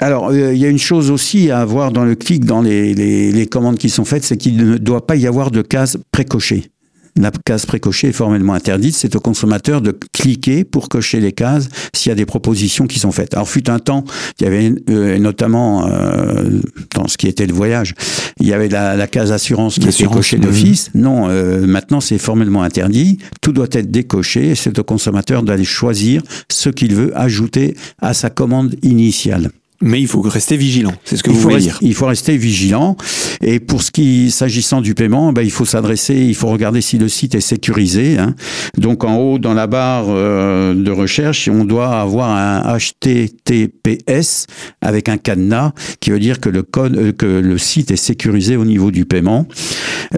Alors, 0.00 0.32
il 0.32 0.56
y 0.56 0.64
a 0.64 0.68
une 0.68 0.78
chose 0.78 1.10
aussi 1.10 1.50
à 1.50 1.60
avoir 1.60 1.90
dans 1.90 2.04
le 2.04 2.14
clic, 2.14 2.44
dans 2.44 2.62
les, 2.62 2.94
les 2.94 3.46
commandes 3.46 3.78
qui 3.78 3.90
sont 3.90 4.04
faites, 4.04 4.22
c'est 4.22 4.36
qu'il 4.36 4.56
ne 4.56 4.76
doit 4.76 5.06
pas 5.06 5.16
y 5.16 5.26
avoir 5.26 5.50
de 5.50 5.62
case 5.62 5.98
précochée. 6.12 6.70
La 7.18 7.32
case 7.44 7.66
précochée 7.66 8.08
est 8.08 8.12
formellement 8.12 8.54
interdite. 8.54 8.94
C'est 8.94 9.16
au 9.16 9.20
consommateur 9.20 9.80
de 9.80 9.96
cliquer 10.12 10.64
pour 10.64 10.88
cocher 10.88 11.18
les 11.20 11.32
cases 11.32 11.68
s'il 11.92 12.10
y 12.10 12.12
a 12.12 12.14
des 12.14 12.26
propositions 12.26 12.86
qui 12.86 13.00
sont 13.00 13.10
faites. 13.10 13.34
Alors, 13.34 13.48
fut 13.48 13.68
un 13.68 13.80
temps, 13.80 14.04
il 14.38 14.44
y 14.44 14.46
avait 14.46 14.72
euh, 14.88 15.18
notamment 15.18 15.88
euh, 15.88 16.60
dans 16.94 17.08
ce 17.08 17.16
qui 17.16 17.26
était 17.26 17.46
le 17.46 17.54
voyage, 17.54 17.94
il 18.38 18.46
y 18.46 18.52
avait 18.52 18.68
la, 18.68 19.06
case 19.08 19.32
assurance 19.32 19.78
qui 19.78 19.88
était 19.88 20.04
cochée 20.04 20.38
d'office. 20.38 20.90
Non, 20.94 21.28
euh, 21.28 21.66
maintenant 21.66 22.00
c'est 22.00 22.18
formellement 22.18 22.62
interdit. 22.62 23.18
Tout 23.40 23.52
doit 23.52 23.68
être 23.72 23.90
décoché. 23.90 24.54
C'est 24.54 24.78
au 24.78 24.84
consommateur 24.84 25.42
d'aller 25.42 25.64
choisir 25.64 26.22
ce 26.50 26.68
qu'il 26.68 26.94
veut 26.94 27.16
ajouter 27.18 27.76
à 28.00 28.14
sa 28.14 28.30
commande 28.30 28.76
initiale. 28.82 29.50
Mais 29.80 30.00
il 30.00 30.08
faut 30.08 30.20
rester 30.20 30.56
vigilant, 30.56 30.92
c'est 31.04 31.16
ce 31.16 31.22
que 31.22 31.30
vous 31.30 31.38
voulez 31.38 31.58
dire. 31.58 31.78
Il 31.82 31.94
faut 31.94 32.06
rester 32.06 32.36
vigilant. 32.36 32.96
Et 33.40 33.60
pour 33.60 33.84
ce 33.84 33.92
qui, 33.92 34.32
s'agissant 34.32 34.80
du 34.80 34.94
paiement, 34.94 35.32
ben, 35.32 35.42
il 35.42 35.52
faut 35.52 35.64
s'adresser, 35.64 36.16
il 36.16 36.34
faut 36.34 36.48
regarder 36.48 36.80
si 36.80 36.98
le 36.98 37.08
site 37.08 37.36
est 37.36 37.40
sécurisé. 37.40 38.18
Hein. 38.18 38.34
Donc 38.76 39.04
en 39.04 39.16
haut, 39.16 39.38
dans 39.38 39.54
la 39.54 39.68
barre 39.68 40.06
euh, 40.08 40.74
de 40.74 40.90
recherche, 40.90 41.48
on 41.48 41.64
doit 41.64 42.00
avoir 42.00 42.30
un 42.30 42.76
HTTPS 42.76 44.46
avec 44.80 45.08
un 45.08 45.16
cadenas, 45.16 45.72
qui 46.00 46.10
veut 46.10 46.18
dire 46.18 46.40
que 46.40 46.48
le 46.48 46.64
code, 46.64 46.96
euh, 46.96 47.12
que 47.12 47.26
le 47.26 47.58
site 47.58 47.92
est 47.92 47.96
sécurisé 47.96 48.56
au 48.56 48.64
niveau 48.64 48.90
du 48.90 49.04
paiement. 49.04 49.46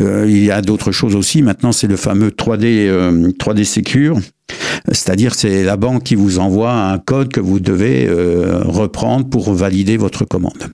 Euh, 0.00 0.24
il 0.26 0.42
y 0.42 0.50
a 0.50 0.62
d'autres 0.62 0.92
choses 0.92 1.14
aussi. 1.14 1.42
Maintenant, 1.42 1.72
c'est 1.72 1.86
le 1.86 1.96
fameux 1.96 2.30
3D 2.30 3.30
3D 3.36 3.64
Secure 3.64 4.18
c'est-à-dire 4.88 5.34
c'est 5.34 5.62
la 5.62 5.76
banque 5.76 6.02
qui 6.04 6.14
vous 6.14 6.38
envoie 6.38 6.72
un 6.72 6.98
code 6.98 7.32
que 7.32 7.40
vous 7.40 7.60
devez 7.60 8.06
euh, 8.08 8.60
reprendre 8.64 9.28
pour 9.28 9.52
valider 9.52 9.96
votre 9.96 10.24
commande. 10.24 10.70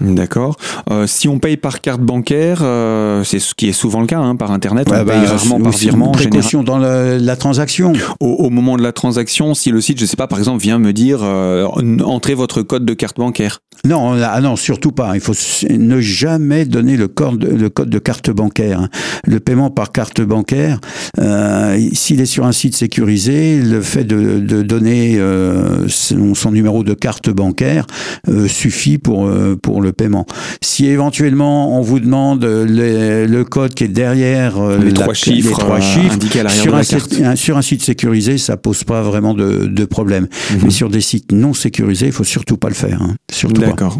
D'accord. 0.00 0.56
Euh, 0.90 1.06
si 1.08 1.26
on 1.28 1.40
paye 1.40 1.56
par 1.56 1.80
carte 1.80 2.00
bancaire, 2.00 2.60
euh, 2.62 3.24
c'est 3.24 3.40
ce 3.40 3.54
qui 3.54 3.68
est 3.68 3.72
souvent 3.72 4.00
le 4.00 4.06
cas, 4.06 4.20
hein, 4.20 4.36
par 4.36 4.52
Internet, 4.52 4.88
on 4.88 4.92
paye 4.92 5.04
bah, 5.04 5.20
rarement 5.26 5.60
par 5.60 5.72
virement. 5.72 6.12
Précaution 6.12 6.62
dans 6.62 6.78
la 6.78 7.36
transaction. 7.36 7.92
Au, 8.20 8.50
moment 8.50 8.76
de 8.76 8.82
la 8.82 8.92
transaction, 8.92 9.54
si 9.54 9.70
le 9.70 9.80
site, 9.80 9.98
je 9.98 10.06
sais 10.06 10.16
pas, 10.16 10.28
par 10.28 10.38
exemple, 10.38 10.62
vient 10.62 10.78
me 10.78 10.92
dire 10.92 11.20
euh, 11.22 11.66
entrez 12.04 12.34
votre 12.34 12.62
code 12.62 12.84
de 12.84 12.94
carte 12.94 13.16
bancaire. 13.16 13.60
Non, 13.84 14.20
ah 14.22 14.40
non, 14.40 14.56
surtout 14.56 14.92
pas. 14.92 15.12
Il 15.14 15.20
faut 15.20 15.34
ne 15.70 16.00
jamais 16.00 16.64
donner 16.64 16.96
le 16.96 17.06
code, 17.06 17.44
le 17.44 17.70
code 17.70 17.90
de 17.90 17.98
carte 17.98 18.30
bancaire. 18.30 18.80
Hein. 18.80 18.88
Le 19.24 19.38
paiement 19.40 19.70
par 19.70 19.92
carte 19.92 20.20
bancaire, 20.20 20.80
euh, 21.20 21.78
s'il 21.92 22.20
est 22.20 22.26
sur 22.26 22.44
un 22.44 22.52
site 22.52 22.76
sécurisé, 22.76 23.60
le 23.60 23.80
fait 23.80 24.04
de, 24.04 24.40
de 24.40 24.62
donner 24.62 25.18
euh, 25.18 25.86
son, 25.88 26.34
son, 26.34 26.50
numéro 26.50 26.82
de 26.82 26.94
carte 26.94 27.30
bancaire 27.30 27.86
euh, 28.28 28.48
suffit 28.48 28.98
pour 28.98 29.30
pour 29.62 29.80
le 29.80 29.87
paiement. 29.90 30.26
Si 30.60 30.86
éventuellement 30.86 31.78
on 31.78 31.82
vous 31.82 32.00
demande 32.00 32.44
le, 32.44 33.42
code 33.44 33.74
qui 33.74 33.84
est 33.84 33.88
derrière 33.88 34.58
euh, 34.58 34.78
les, 34.78 34.92
trois, 34.92 35.14
chiffres, 35.14 35.58
trois 35.58 35.80
chiffres, 35.80 36.18
sur, 36.50 36.74
un 36.74 36.82
site, 36.82 37.36
sur 37.36 37.56
un 37.56 37.62
site 37.62 37.82
sécurisé, 37.82 38.36
ça 38.38 38.56
pose 38.56 38.84
pas 38.84 39.02
vraiment 39.02 39.34
de, 39.34 39.66
de 39.66 39.84
problème. 39.84 40.28
Mhm. 40.52 40.60
Mais 40.64 40.70
sur 40.70 40.90
des 40.90 41.00
sites 41.00 41.32
non 41.32 41.54
sécurisés, 41.54 42.06
il 42.06 42.12
faut 42.12 42.24
surtout 42.24 42.56
pas 42.56 42.68
le 42.68 42.74
faire. 42.74 43.00
Hein. 43.02 43.16
D'accord. 43.54 43.98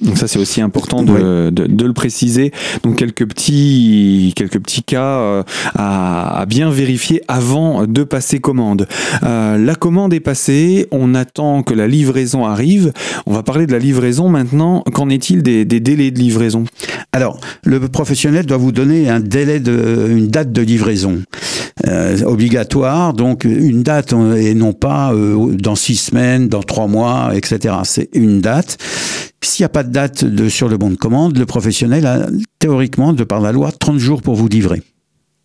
Donc 0.00 0.18
ça 0.18 0.26
c'est 0.26 0.38
aussi 0.38 0.60
important 0.60 1.02
de, 1.02 1.50
de, 1.50 1.86
le 1.86 1.92
préciser. 1.92 2.52
Donc 2.82 2.96
quelques 2.96 3.26
petits 3.26 4.32
quelques 4.36 4.58
petits 4.58 4.82
cas 4.82 5.18
euh, 5.18 5.42
à, 5.74 6.40
à, 6.40 6.46
bien 6.46 6.70
vérifier 6.70 7.22
avant 7.28 7.86
de 7.86 8.02
passer 8.02 8.40
commande. 8.40 8.88
Euh, 9.22 9.58
la 9.58 9.74
commande 9.74 10.12
est 10.12 10.20
passée, 10.20 10.88
on 10.90 11.14
attend 11.14 11.62
que 11.62 11.74
la 11.74 11.86
livraison 11.86 12.44
arrive. 12.44 12.92
On 13.26 13.32
va 13.32 13.42
parler 13.42 13.66
de 13.66 13.72
la 13.72 13.78
livraison 13.78 14.28
maintenant. 14.28 14.82
Qu'en 14.92 15.08
est-il 15.08 15.42
des, 15.42 15.64
des, 15.64 15.80
délais 15.80 16.10
de 16.10 16.18
livraison? 16.18 16.64
Alors 17.12 17.38
le 17.64 17.80
professionnel 17.88 18.46
doit 18.46 18.56
vous 18.56 18.72
donner 18.72 19.08
un 19.08 19.20
délai 19.20 19.60
de 19.60 20.08
une 20.10 20.28
date 20.28 20.52
de 20.52 20.62
livraison 20.62 21.22
euh, 21.88 22.22
obligatoire, 22.24 23.12
donc 23.12 23.44
une 23.44 23.82
date 23.82 24.12
et 24.36 24.54
non 24.54 24.72
pas 24.72 25.12
euh, 25.12 25.54
dans 25.54 25.74
six 25.74 25.96
semaines, 25.96 26.48
dans 26.48 26.62
trois 26.62 26.86
mois, 26.86 27.30
etc. 27.34 27.74
C'est 27.84 28.08
une 28.12 28.40
date. 28.40 28.78
S'il 29.42 29.62
n'y 29.62 29.66
a 29.66 29.70
pas 29.70 29.82
de 29.82 29.90
date 29.90 30.24
de, 30.24 30.48
sur 30.48 30.68
le 30.68 30.76
bon 30.76 30.90
de 30.90 30.96
commande, 30.96 31.36
le 31.36 31.46
professionnel 31.46 32.06
a 32.06 32.28
théoriquement, 32.58 33.12
de 33.12 33.24
par 33.24 33.40
la 33.40 33.52
loi, 33.52 33.72
30 33.72 33.98
jours 33.98 34.22
pour 34.22 34.36
vous 34.36 34.48
livrer. 34.48 34.82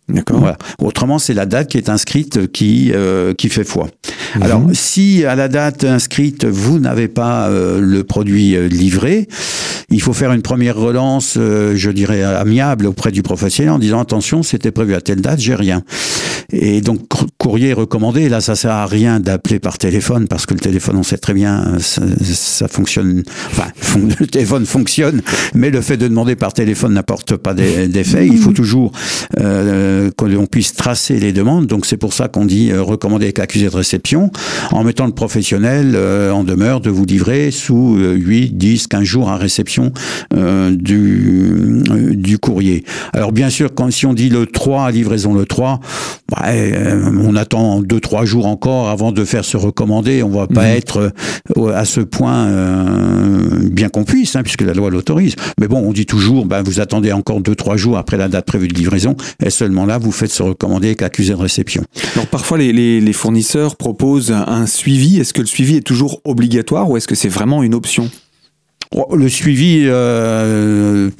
D'accord. 0.08 0.38
Voilà. 0.38 0.56
Autrement, 0.78 1.18
c'est 1.18 1.34
la 1.34 1.44
date 1.44 1.68
qui 1.68 1.76
est 1.76 1.90
inscrite 1.90 2.50
qui 2.50 2.92
euh, 2.94 3.34
qui 3.34 3.50
fait 3.50 3.64
foi. 3.64 3.88
Mhm. 4.36 4.42
Alors, 4.42 4.62
si 4.72 5.24
à 5.24 5.34
la 5.34 5.48
date 5.48 5.84
inscrite 5.84 6.46
vous 6.46 6.78
n'avez 6.78 7.08
pas 7.08 7.48
euh, 7.48 7.78
le 7.80 8.04
produit 8.04 8.56
euh, 8.56 8.68
livré, 8.68 9.28
il 9.90 10.00
faut 10.00 10.14
faire 10.14 10.32
une 10.32 10.42
première 10.42 10.76
relance, 10.76 11.34
je 11.36 11.90
dirais 11.90 12.22
amiable 12.22 12.86
auprès 12.86 13.10
du 13.10 13.22
professionnel 13.22 13.72
en 13.72 13.78
disant 13.78 14.00
attention, 14.00 14.42
c'était 14.42 14.70
prévu 14.70 14.94
à 14.94 15.00
telle 15.00 15.22
date, 15.22 15.40
j'ai 15.40 15.54
rien. 15.54 15.82
Et 16.50 16.80
donc 16.80 17.00
courrier 17.36 17.74
recommandé. 17.74 18.30
Là, 18.30 18.40
ça 18.40 18.56
sert 18.56 18.70
à 18.70 18.86
rien 18.86 19.20
d'appeler 19.20 19.58
par 19.58 19.76
téléphone 19.76 20.28
parce 20.28 20.46
que 20.46 20.54
le 20.54 20.60
téléphone, 20.60 20.96
on 20.96 21.02
sait 21.02 21.18
très 21.18 21.34
bien, 21.34 21.78
ça, 21.78 22.00
ça 22.22 22.68
fonctionne. 22.68 23.22
Enfin, 23.50 23.68
le 24.18 24.26
téléphone 24.26 24.64
fonctionne, 24.64 25.20
mais 25.54 25.68
le 25.68 25.82
fait 25.82 25.98
de 25.98 26.08
demander 26.08 26.36
par 26.36 26.54
téléphone 26.54 26.94
n'apporte 26.94 27.36
pas 27.36 27.52
d'effet. 27.52 28.26
Il 28.26 28.38
faut 28.38 28.52
toujours 28.52 28.92
euh, 29.40 30.10
qu'on 30.16 30.46
puisse 30.46 30.72
tracer 30.72 31.20
les 31.20 31.32
demandes. 31.34 31.66
Donc 31.66 31.84
c'est 31.84 31.98
pour 31.98 32.14
ça 32.14 32.28
qu'on 32.28 32.46
dit 32.46 32.70
euh, 32.70 32.82
recommander 32.82 33.26
avec 33.26 33.40
accusé 33.40 33.66
de 33.66 33.76
réception, 33.76 34.30
en 34.70 34.84
mettant 34.84 35.06
le 35.06 35.12
professionnel 35.12 35.92
euh, 35.94 36.32
en 36.32 36.44
demeure 36.44 36.80
de 36.80 36.88
vous 36.88 37.04
livrer 37.04 37.50
sous 37.50 37.96
8, 37.98 38.56
10, 38.56 38.86
15 38.86 39.02
jours 39.02 39.28
à 39.28 39.36
réception 39.36 39.92
euh, 40.34 40.70
du, 40.74 41.82
du 42.16 42.38
courrier. 42.38 42.84
Alors 43.12 43.32
bien 43.32 43.50
sûr, 43.50 43.74
quand 43.74 43.90
si 43.90 44.06
on 44.06 44.14
dit 44.14 44.30
le 44.30 44.46
3, 44.46 44.90
livraison 44.92 45.34
le 45.34 45.44
3, 45.44 45.80
bah, 46.30 46.37
euh, 46.37 46.37
on 46.44 47.36
attend 47.36 47.80
deux 47.80 48.00
trois 48.00 48.24
jours 48.24 48.46
encore 48.46 48.88
avant 48.88 49.12
de 49.12 49.24
faire 49.24 49.44
se 49.44 49.56
recommander. 49.56 50.22
On 50.22 50.28
va 50.28 50.46
pas 50.46 50.62
mhm. 50.62 50.76
être 50.76 51.12
euh, 51.56 51.72
à 51.72 51.84
ce 51.84 52.00
point 52.00 52.46
euh, 52.46 53.68
bien 53.70 53.88
qu'on 53.88 54.04
puisse, 54.04 54.36
hein, 54.36 54.42
puisque 54.42 54.62
la 54.62 54.74
loi 54.74 54.90
l'autorise. 54.90 55.34
Mais 55.60 55.68
bon, 55.68 55.78
on 55.78 55.92
dit 55.92 56.06
toujours, 56.06 56.46
ben, 56.46 56.62
vous 56.62 56.80
attendez 56.80 57.12
encore 57.12 57.40
deux 57.40 57.54
trois 57.54 57.76
jours 57.76 57.98
après 57.98 58.16
la 58.16 58.28
date 58.28 58.46
prévue 58.46 58.68
de 58.68 58.74
livraison, 58.74 59.16
et 59.44 59.50
seulement 59.50 59.86
là 59.86 59.98
vous 59.98 60.12
faites 60.12 60.30
se 60.30 60.42
recommander 60.42 60.88
avec 60.88 61.02
accusé 61.02 61.32
de 61.32 61.38
réception. 61.38 61.82
Alors 62.14 62.26
parfois 62.26 62.58
les, 62.58 62.72
les, 62.72 63.00
les 63.00 63.12
fournisseurs 63.12 63.76
proposent 63.76 64.32
un 64.32 64.66
suivi. 64.66 65.18
Est-ce 65.18 65.32
que 65.32 65.40
le 65.40 65.46
suivi 65.46 65.76
est 65.76 65.86
toujours 65.86 66.20
obligatoire 66.24 66.90
ou 66.90 66.96
est-ce 66.96 67.08
que 67.08 67.14
c'est 67.14 67.28
vraiment 67.28 67.62
une 67.62 67.74
option? 67.74 68.10
Le 69.12 69.28
suivi, 69.28 69.82
euh, 69.84 71.10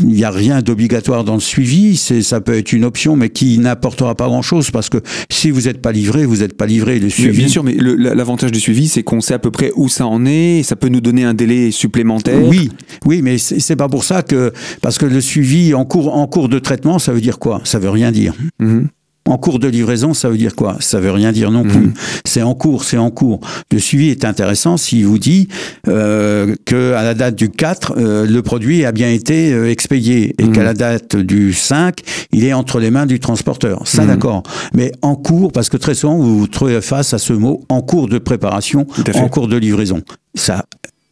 il 0.00 0.08
n'y 0.08 0.24
a 0.24 0.30
rien 0.30 0.62
d'obligatoire 0.62 1.24
dans 1.24 1.34
le 1.34 1.40
suivi. 1.40 1.96
C'est, 1.96 2.22
ça 2.22 2.40
peut 2.40 2.56
être 2.56 2.72
une 2.72 2.84
option, 2.84 3.16
mais 3.16 3.30
qui 3.30 3.58
n'apportera 3.58 4.14
pas 4.14 4.26
grand-chose 4.26 4.70
parce 4.70 4.88
que 4.88 4.98
si 5.28 5.50
vous 5.50 5.62
n'êtes 5.62 5.82
pas 5.82 5.92
livré, 5.92 6.24
vous 6.24 6.38
n'êtes 6.38 6.56
pas 6.56 6.66
livré. 6.66 6.98
Le 6.98 7.08
suivi. 7.08 7.38
bien 7.38 7.48
sûr, 7.48 7.64
mais 7.64 7.76
l'avantage 7.78 8.52
du 8.52 8.60
suivi, 8.60 8.88
c'est 8.88 9.02
qu'on 9.02 9.20
sait 9.20 9.34
à 9.34 9.38
peu 9.38 9.50
près 9.50 9.72
où 9.76 9.88
ça 9.88 10.06
en 10.06 10.24
est. 10.26 10.58
Et 10.58 10.62
ça 10.62 10.76
peut 10.76 10.88
nous 10.88 11.00
donner 11.00 11.24
un 11.24 11.34
délai 11.34 11.70
supplémentaire. 11.70 12.42
Oui, 12.42 12.70
oui, 13.04 13.22
mais 13.22 13.38
c'est 13.38 13.76
pas 13.76 13.88
pour 13.88 14.04
ça 14.04 14.22
que 14.22 14.52
parce 14.80 14.98
que 14.98 15.06
le 15.06 15.20
suivi 15.20 15.74
en 15.74 15.84
cours 15.84 16.14
en 16.16 16.26
cours 16.26 16.48
de 16.48 16.58
traitement, 16.58 16.98
ça 16.98 17.12
veut 17.12 17.20
dire 17.20 17.38
quoi? 17.38 17.60
Ça 17.64 17.78
veut 17.78 17.90
rien 17.90 18.12
dire. 18.12 18.34
Mhm. 18.58 18.88
En 19.30 19.38
cours 19.38 19.60
de 19.60 19.68
livraison, 19.68 20.12
ça 20.12 20.28
veut 20.28 20.36
dire 20.36 20.56
quoi? 20.56 20.76
Ça 20.80 20.98
veut 20.98 21.12
rien 21.12 21.30
dire 21.30 21.52
non 21.52 21.62
plus. 21.62 21.86
Mhm. 21.86 21.94
C'est 22.24 22.42
en 22.42 22.54
cours, 22.54 22.82
c'est 22.82 22.96
en 22.96 23.12
cours. 23.12 23.38
Le 23.70 23.78
suivi 23.78 24.10
est 24.10 24.24
intéressant 24.24 24.76
s'il 24.76 25.06
vous 25.06 25.20
dit 25.20 25.46
euh, 25.86 26.56
que 26.64 26.94
à 26.94 27.04
la 27.04 27.14
date 27.14 27.36
du 27.36 27.48
4, 27.48 27.94
euh, 27.96 28.26
le 28.26 28.42
produit 28.42 28.84
a 28.84 28.90
bien 28.90 29.08
été 29.08 29.52
euh, 29.52 29.70
expédié 29.70 30.34
et 30.36 30.46
mhm. 30.46 30.52
qu'à 30.52 30.64
la 30.64 30.74
date 30.74 31.14
du 31.14 31.52
5, 31.52 32.00
il 32.32 32.44
est 32.44 32.52
entre 32.52 32.80
les 32.80 32.90
mains 32.90 33.06
du 33.06 33.20
transporteur. 33.20 33.86
Ça, 33.86 34.02
mhm. 34.02 34.08
d'accord. 34.08 34.42
Mais 34.74 34.90
en 35.00 35.14
cours, 35.14 35.52
parce 35.52 35.68
que 35.68 35.76
très 35.76 35.94
souvent, 35.94 36.16
vous 36.16 36.40
vous 36.40 36.48
trouvez 36.48 36.80
face 36.80 37.14
à 37.14 37.18
ce 37.18 37.32
mot 37.32 37.62
en 37.68 37.82
cours 37.82 38.08
de 38.08 38.18
préparation, 38.18 38.84
en 39.14 39.28
cours 39.28 39.46
de 39.46 39.56
livraison. 39.56 40.02
Ça 40.34 40.64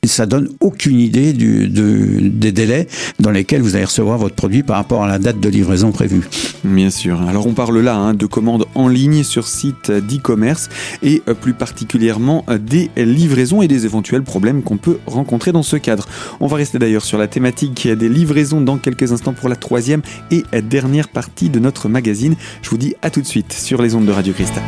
ça 0.09 0.27
donne 0.27 0.49
aucune 0.61 1.01
idée 1.01 1.33
des 1.33 2.53
délais 2.53 2.89
dans 3.21 3.31
lesquels 3.31 3.63
vous 3.63 3.77
allez 3.77 3.85
recevoir 3.85 4.19
votre 4.19 4.35
produit 4.35 4.63
par 4.63 4.77
rapport 4.77 5.05
à 5.05 5.09
la 5.09 5.19
date 5.19 5.41
de 5.41 5.49
livraison 5.49 5.93
prévue. 5.93 6.23
Bien 6.65 6.91
sûr. 6.91 7.21
Alors 7.23 7.47
on 7.47 7.53
parle 7.53 7.79
là 7.81 7.97
hein, 7.97 8.15
de 8.15 8.27
commandes 8.27 8.67
en 8.75 8.89
ligne 8.89 9.23
sur 9.23 9.47
site 9.47 9.91
d'e-commerce 9.91 10.69
et 11.03 11.23
euh, 11.29 11.35
plus 11.35 11.55
particulièrement 11.55 12.45
euh, 12.49 12.59
des 12.59 12.91
livraisons 12.97 13.63
et 13.63 13.69
des 13.69 13.85
éventuels 13.85 14.23
problèmes 14.23 14.63
qu'on 14.63 14.77
peut 14.77 14.99
rencontrer 15.07 15.53
dans 15.53 15.63
ce 15.63 15.77
cadre. 15.77 16.09
On 16.41 16.47
va 16.47 16.57
rester 16.57 16.79
d'ailleurs 16.79 17.05
sur 17.05 17.19
la 17.19 17.27
thématique 17.27 17.89
des 17.89 18.09
livraisons 18.09 18.61
dans 18.61 18.79
quelques 18.79 19.13
instants 19.13 19.33
pour 19.33 19.49
la 19.49 19.57
troisième 19.57 20.03
et 20.31 20.43
dernière 20.63 21.09
partie 21.09 21.49
de 21.49 21.59
notre 21.59 21.89
magazine. 21.89 22.35
Je 22.63 22.71
vous 22.71 22.79
dis 22.79 22.95
à 23.03 23.11
tout 23.11 23.21
de 23.21 23.27
suite 23.27 23.53
sur 23.53 23.83
les 23.83 23.95
ondes 23.95 24.07
de 24.07 24.13
Radio 24.13 24.33
Cristal. 24.33 24.63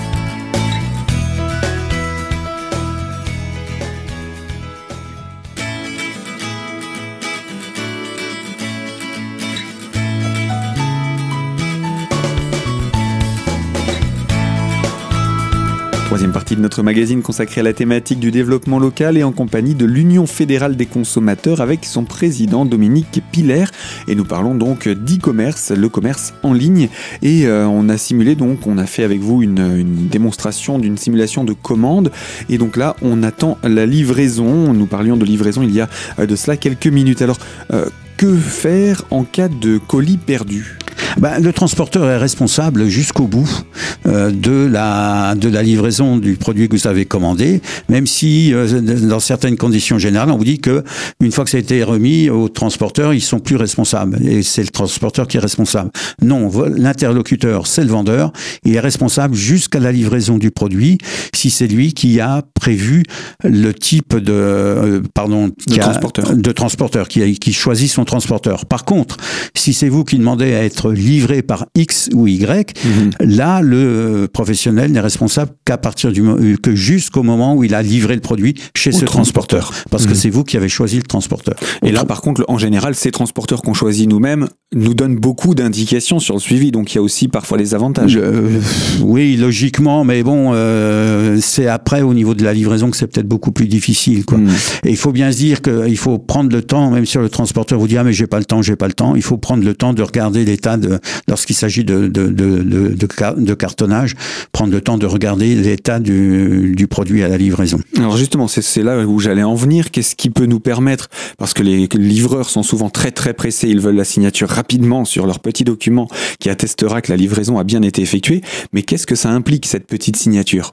Troisième 16.10 16.32
partie 16.32 16.56
de 16.56 16.60
notre 16.60 16.82
magazine 16.82 17.22
consacrée 17.22 17.60
à 17.60 17.62
la 17.62 17.72
thématique 17.72 18.18
du 18.18 18.32
développement 18.32 18.80
local 18.80 19.16
et 19.16 19.22
en 19.22 19.30
compagnie 19.30 19.76
de 19.76 19.84
l'Union 19.84 20.26
fédérale 20.26 20.74
des 20.74 20.86
consommateurs 20.86 21.60
avec 21.60 21.84
son 21.84 22.02
président 22.02 22.64
Dominique 22.64 23.22
Piller. 23.30 23.66
Et 24.08 24.16
nous 24.16 24.24
parlons 24.24 24.56
donc 24.56 24.88
d'e-commerce, 24.88 25.70
le 25.70 25.88
commerce 25.88 26.34
en 26.42 26.52
ligne. 26.52 26.88
Et 27.22 27.46
euh, 27.46 27.68
on 27.68 27.88
a 27.88 27.96
simulé 27.96 28.34
donc, 28.34 28.66
on 28.66 28.76
a 28.76 28.86
fait 28.86 29.04
avec 29.04 29.20
vous 29.20 29.40
une, 29.40 30.08
démonstration 30.08 30.80
d'une 30.80 30.98
simulation 30.98 31.44
de 31.44 31.52
commande. 31.52 32.10
Et 32.48 32.58
donc 32.58 32.76
là, 32.76 32.96
on 33.02 33.22
attend 33.22 33.56
la 33.62 33.86
livraison. 33.86 34.72
Nous 34.72 34.86
parlions 34.86 35.16
de 35.16 35.24
livraison 35.24 35.62
il 35.62 35.72
y 35.72 35.80
a 35.80 35.88
euh, 36.18 36.26
de 36.26 36.34
cela 36.34 36.56
quelques 36.56 36.88
minutes. 36.88 37.22
Alors, 37.22 37.38
euh, 37.72 37.86
que 38.16 38.36
faire 38.36 39.04
en 39.12 39.22
cas 39.22 39.46
de 39.46 39.78
colis 39.78 40.18
perdu 40.18 40.76
ben, 41.18 41.38
Le 41.40 41.52
transporteur 41.52 42.08
est 42.08 42.16
responsable 42.18 42.88
jusqu'au 42.88 43.26
bout 43.26 43.64
euh, 44.06 44.30
de, 44.30 44.68
la, 44.70 45.34
de 45.34 45.48
la 45.48 45.62
livraison 45.62 46.16
du 46.16 46.36
produit 46.36 46.68
que 46.68 46.76
vous 46.76 46.86
avez 46.86 47.04
commandé, 47.04 47.60
même 47.88 48.06
si 48.06 48.52
euh, 48.52 48.80
dans 48.80 49.20
certaines 49.20 49.56
conditions 49.56 49.98
générales, 49.98 50.30
on 50.30 50.36
vous 50.36 50.44
dit 50.44 50.58
que 50.58 50.84
une 51.20 51.32
fois 51.32 51.44
que 51.44 51.50
ça 51.50 51.56
a 51.56 51.60
été 51.60 51.82
remis 51.82 52.30
au 52.30 52.48
transporteur, 52.48 53.14
ils 53.14 53.20
sont 53.20 53.40
plus 53.40 53.56
responsables 53.56 54.18
et 54.26 54.42
c'est 54.42 54.62
le 54.62 54.68
transporteur 54.68 55.26
qui 55.26 55.36
est 55.36 55.40
responsable. 55.40 55.90
Non, 56.22 56.50
l'interlocuteur, 56.76 57.66
c'est 57.66 57.84
le 57.84 57.90
vendeur, 57.90 58.32
il 58.64 58.74
est 58.74 58.80
responsable 58.80 59.34
jusqu'à 59.34 59.80
la 59.80 59.92
livraison 59.92 60.38
du 60.38 60.50
produit 60.50 60.98
si 61.34 61.50
c'est 61.50 61.66
lui 61.66 61.92
qui 61.92 62.20
a 62.20 62.42
prévu 62.54 63.02
le 63.44 63.72
type 63.72 64.16
de 64.16 64.32
euh, 64.32 65.00
pardon 65.14 65.48
de 65.48 65.76
transporteur, 65.76 66.36
de 66.36 66.52
transporteur 66.52 67.08
qui, 67.08 67.22
a, 67.22 67.30
qui 67.32 67.52
choisit 67.52 67.90
son 67.90 68.04
transporteur. 68.04 68.66
Par 68.66 68.84
contre, 68.84 69.16
si 69.54 69.72
c'est 69.72 69.88
vous 69.88 70.04
qui 70.04 70.18
demandez 70.18 70.54
à 70.54 70.64
être 70.64 70.92
livré 71.00 71.42
par 71.42 71.66
X 71.74 72.10
ou 72.14 72.26
Y, 72.26 72.74
mhm. 72.84 73.10
là, 73.20 73.60
le 73.62 74.28
professionnel 74.32 74.92
n'est 74.92 75.00
responsable 75.00 75.52
qu'à 75.64 75.78
partir 75.78 76.12
du 76.12 76.22
que 76.62 76.74
jusqu'au 76.74 77.22
moment 77.22 77.54
où 77.54 77.64
il 77.64 77.74
a 77.74 77.82
livré 77.82 78.14
le 78.14 78.20
produit 78.20 78.54
chez 78.74 78.92
ce 78.92 79.04
transporteur. 79.04 79.72
Parce 79.90 80.04
que 80.04 80.10
mhm. 80.10 80.16
c'est 80.16 80.30
vous 80.30 80.44
qui 80.44 80.56
avez 80.56 80.68
choisi 80.68 80.96
le 80.96 81.02
transporteur. 81.02 81.54
Et 81.82 81.92
là, 81.92 82.04
par 82.04 82.20
contre, 82.20 82.44
en 82.48 82.58
général, 82.58 82.94
ces 82.94 83.10
transporteurs 83.10 83.62
qu'on 83.62 83.74
choisit 83.74 84.08
nous-mêmes 84.08 84.48
nous 84.74 84.94
donnent 84.94 85.16
beaucoup 85.16 85.54
d'indications 85.54 86.20
sur 86.20 86.34
le 86.34 86.40
suivi. 86.40 86.70
Donc, 86.70 86.92
il 86.92 86.96
y 86.96 86.98
a 86.98 87.02
aussi 87.02 87.28
parfois 87.28 87.58
des 87.58 87.74
avantages. 87.74 88.16
Euh, 88.16 88.60
oui, 89.02 89.36
logiquement, 89.36 90.04
mais 90.04 90.22
bon, 90.22 90.52
euh, 90.54 91.38
c'est 91.40 91.66
après, 91.66 92.02
au 92.02 92.14
niveau 92.14 92.34
de 92.34 92.44
la 92.44 92.52
livraison, 92.52 92.90
que 92.90 92.96
c'est 92.96 93.08
peut-être 93.08 93.26
beaucoup 93.26 93.52
plus 93.52 93.66
difficile. 93.66 94.24
Quoi. 94.24 94.38
Mhm. 94.38 94.50
Et 94.84 94.90
il 94.90 94.96
faut 94.96 95.12
bien 95.12 95.32
se 95.32 95.38
dire 95.38 95.62
qu'il 95.62 95.96
faut 95.96 96.18
prendre 96.18 96.50
le 96.52 96.62
temps, 96.62 96.90
même 96.90 97.06
si 97.06 97.18
le 97.18 97.28
transporteur 97.28 97.78
vous 97.78 97.88
dit, 97.88 97.96
ah, 97.96 98.04
mais 98.04 98.12
j'ai 98.12 98.26
pas 98.26 98.38
le 98.38 98.44
temps, 98.44 98.62
j'ai 98.62 98.76
pas 98.76 98.86
le 98.86 98.92
temps, 98.92 99.16
il 99.16 99.22
faut 99.22 99.38
prendre 99.38 99.64
le 99.64 99.74
temps 99.74 99.92
de 99.92 100.02
regarder 100.02 100.44
l'état 100.44 100.76
de, 100.76 100.89
lorsqu'il 101.28 101.56
s'agit 101.56 101.84
de, 101.84 102.08
de, 102.08 102.28
de, 102.28 103.54
cartonnage, 103.54 104.14
prendre 104.52 104.72
le 104.72 104.80
temps 104.80 104.98
de 104.98 105.06
regarder 105.06 105.54
l'état 105.54 105.98
du, 105.98 106.74
du 106.76 106.86
produit 106.86 107.22
à 107.22 107.28
la 107.28 107.36
livraison. 107.36 107.78
Alors 107.96 108.16
justement, 108.16 108.48
c'est 108.48 108.82
là 108.82 109.04
où 109.06 109.18
j'allais 109.18 109.42
en 109.42 109.54
venir. 109.54 109.90
Qu'est-ce 109.90 110.16
qui 110.16 110.30
peut 110.30 110.46
nous 110.46 110.60
permettre, 110.60 111.08
parce 111.38 111.54
que 111.54 111.62
les 111.62 111.86
livreurs 111.86 112.48
sont 112.48 112.62
souvent 112.62 112.90
très 112.90 113.10
très 113.10 113.34
pressés, 113.34 113.68
ils 113.68 113.80
veulent 113.80 113.96
la 113.96 114.04
signature 114.04 114.48
rapidement 114.48 115.04
sur 115.04 115.26
leur 115.26 115.40
petit 115.40 115.64
document 115.64 116.08
qui 116.38 116.50
attestera 116.50 117.02
que 117.02 117.10
la 117.10 117.16
livraison 117.16 117.58
a 117.58 117.64
bien 117.64 117.82
été 117.82 118.02
effectuée, 118.02 118.42
mais 118.72 118.82
qu'est-ce 118.82 119.06
que 119.06 119.14
ça 119.14 119.30
implique 119.30 119.66
cette 119.66 119.86
petite 119.86 120.16
signature? 120.16 120.72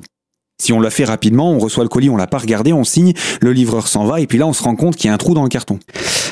Si 0.62 0.74
on 0.74 0.80
l'a 0.80 0.90
fait 0.90 1.06
rapidement, 1.06 1.52
on 1.52 1.60
reçoit 1.60 1.84
le 1.84 1.90
colis, 1.90 2.10
on 2.10 2.18
l'a 2.18 2.28
pas 2.28 2.40
regardé, 2.40 2.74
on 2.74 2.84
signe, 2.84 3.14
le 3.42 3.54
livreur 3.54 3.88
s'en 3.88 4.06
va, 4.06 4.22
et 4.22 4.28
puis 4.28 4.38
là 4.38 4.48
on 4.48 4.54
se 4.54 4.64
rend 4.64 4.76
compte 4.76 4.96
qu'il 4.96 5.08
y 5.08 5.12
a 5.12 5.14
un 5.14 5.18
trou 5.18 5.34
dans 5.34 5.44
le 5.44 5.50
carton. 5.50 5.80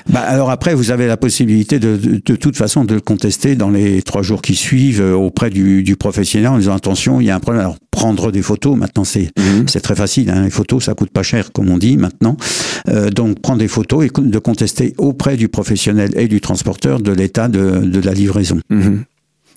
Bah 0.09 0.19
alors 0.19 0.51
après, 0.51 0.75
vous 0.75 0.91
avez 0.91 1.07
la 1.07 1.17
possibilité 1.17 1.79
de, 1.79 1.95
de, 1.97 2.35
toute 2.35 2.55
façon 2.55 2.85
de 2.85 2.93
le 2.93 3.01
contester 3.01 3.55
dans 3.55 3.69
les 3.69 4.01
trois 4.03 4.21
jours 4.21 4.41
qui 4.41 4.55
suivent 4.55 5.01
euh, 5.01 5.13
auprès 5.13 5.49
du, 5.49 5.81
du 5.81 5.95
professionnel 5.95 6.49
en 6.49 6.57
disant 6.57 6.75
attention, 6.75 7.21
il 7.21 7.27
y 7.27 7.31
a 7.31 7.35
un 7.35 7.39
problème. 7.39 7.61
Alors 7.61 7.77
prendre 7.89 8.31
des 8.31 8.41
photos, 8.41 8.75
maintenant 8.77 9.03
c'est 9.03 9.31
mhm. 9.37 9.67
c'est 9.67 9.79
très 9.79 9.95
facile. 9.95 10.29
Hein, 10.29 10.43
les 10.43 10.51
photos, 10.51 10.83
ça 10.83 10.93
coûte 10.93 11.09
pas 11.09 11.23
cher, 11.23 11.51
comme 11.51 11.69
on 11.69 11.77
dit 11.77 11.97
maintenant. 11.97 12.37
Euh, 12.87 13.09
donc 13.09 13.39
prendre 13.39 13.59
des 13.59 13.67
photos 13.67 14.05
et 14.05 14.09
de 14.15 14.39
contester 14.39 14.93
auprès 14.97 15.37
du 15.37 15.47
professionnel 15.47 16.11
et 16.15 16.27
du 16.27 16.39
transporteur 16.39 16.99
de 16.99 17.11
l'état 17.11 17.47
de, 17.47 17.79
de 17.79 17.99
la 17.99 18.13
livraison. 18.13 18.59
Mhm. 18.69 19.05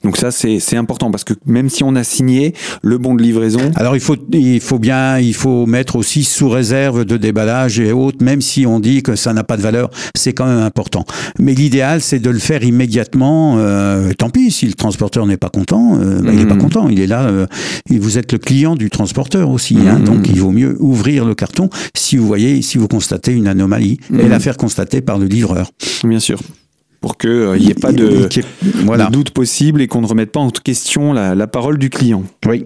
Donc 0.04 0.16
ça, 0.16 0.30
c'est 0.30 0.76
important 0.76 1.10
parce 1.10 1.24
que 1.24 1.34
même 1.46 1.68
si 1.68 1.82
on 1.82 1.94
a 1.96 2.04
signé 2.04 2.54
le 2.82 2.98
bon 2.98 3.14
de 3.14 3.22
livraison. 3.22 3.72
Alors 3.74 3.96
il 3.96 4.00
faut, 4.00 4.16
il 4.32 4.60
faut 4.60 4.78
bien, 4.78 5.18
il 5.18 5.34
faut 5.34 5.66
mettre 5.66 5.96
aussi 5.96 6.24
sous 6.24 6.48
réserve 6.48 7.04
de 7.04 7.16
déballage 7.16 7.80
et 7.80 7.92
autres, 7.92 8.24
même 8.24 8.40
si 8.40 8.66
on 8.66 8.80
dit 8.80 9.02
que 9.02 9.16
ça 9.16 9.32
n'a 9.32 9.44
pas 9.44 9.56
de 9.56 9.62
valeur, 9.62 9.90
c'est 10.14 10.32
quand 10.32 10.46
même 10.46 10.62
important. 10.62 11.04
Mais 11.38 11.54
l'idéal, 11.54 12.00
c'est 12.00 12.20
de 12.20 12.30
le 12.30 12.38
faire 12.38 12.62
immédiatement. 12.62 13.56
Euh, 13.58 14.12
tant 14.16 14.30
pis, 14.30 14.50
si 14.50 14.66
le 14.66 14.74
transporteur 14.74 15.26
n'est 15.26 15.36
pas 15.36 15.50
content, 15.50 15.98
euh, 16.00 16.20
bah, 16.22 16.30
il 16.32 16.38
n'est 16.38 16.46
pas 16.46 16.54
mmh. 16.54 16.58
content. 16.58 16.88
Il 16.88 17.00
est 17.00 17.06
là, 17.06 17.24
euh, 17.24 17.46
et 17.90 17.98
vous 17.98 18.18
êtes 18.18 18.32
le 18.32 18.38
client 18.38 18.76
du 18.76 18.90
transporteur 18.90 19.50
aussi. 19.50 19.76
Hein, 19.88 19.98
mmh. 19.98 20.04
donc 20.04 20.28
il 20.28 20.40
vaut 20.40 20.52
mieux 20.52 20.76
ouvrir 20.80 21.24
le 21.24 21.34
carton 21.34 21.70
si 21.94 22.16
vous 22.16 22.26
voyez, 22.26 22.62
si 22.62 22.78
vous 22.78 22.88
constatez 22.88 23.32
une 23.32 23.48
anomalie 23.48 23.98
et 24.12 24.24
mmh. 24.24 24.28
la 24.28 24.40
faire 24.40 24.56
constater 24.56 25.00
par 25.00 25.18
le 25.18 25.26
livreur. 25.26 25.70
Bien 26.04 26.20
sûr 26.20 26.38
pour 27.00 27.16
qu'il 27.16 27.52
n'y 27.52 27.70
ait 27.70 27.74
pas 27.74 27.92
de, 27.92 28.28
doute 29.10 29.30
possible 29.30 29.82
et 29.82 29.86
qu'on 29.86 30.00
ne 30.00 30.06
remette 30.06 30.32
pas 30.32 30.40
en 30.40 30.50
question 30.50 31.12
la, 31.12 31.46
parole 31.46 31.78
du 31.78 31.90
client. 31.90 32.24
Oui. 32.46 32.64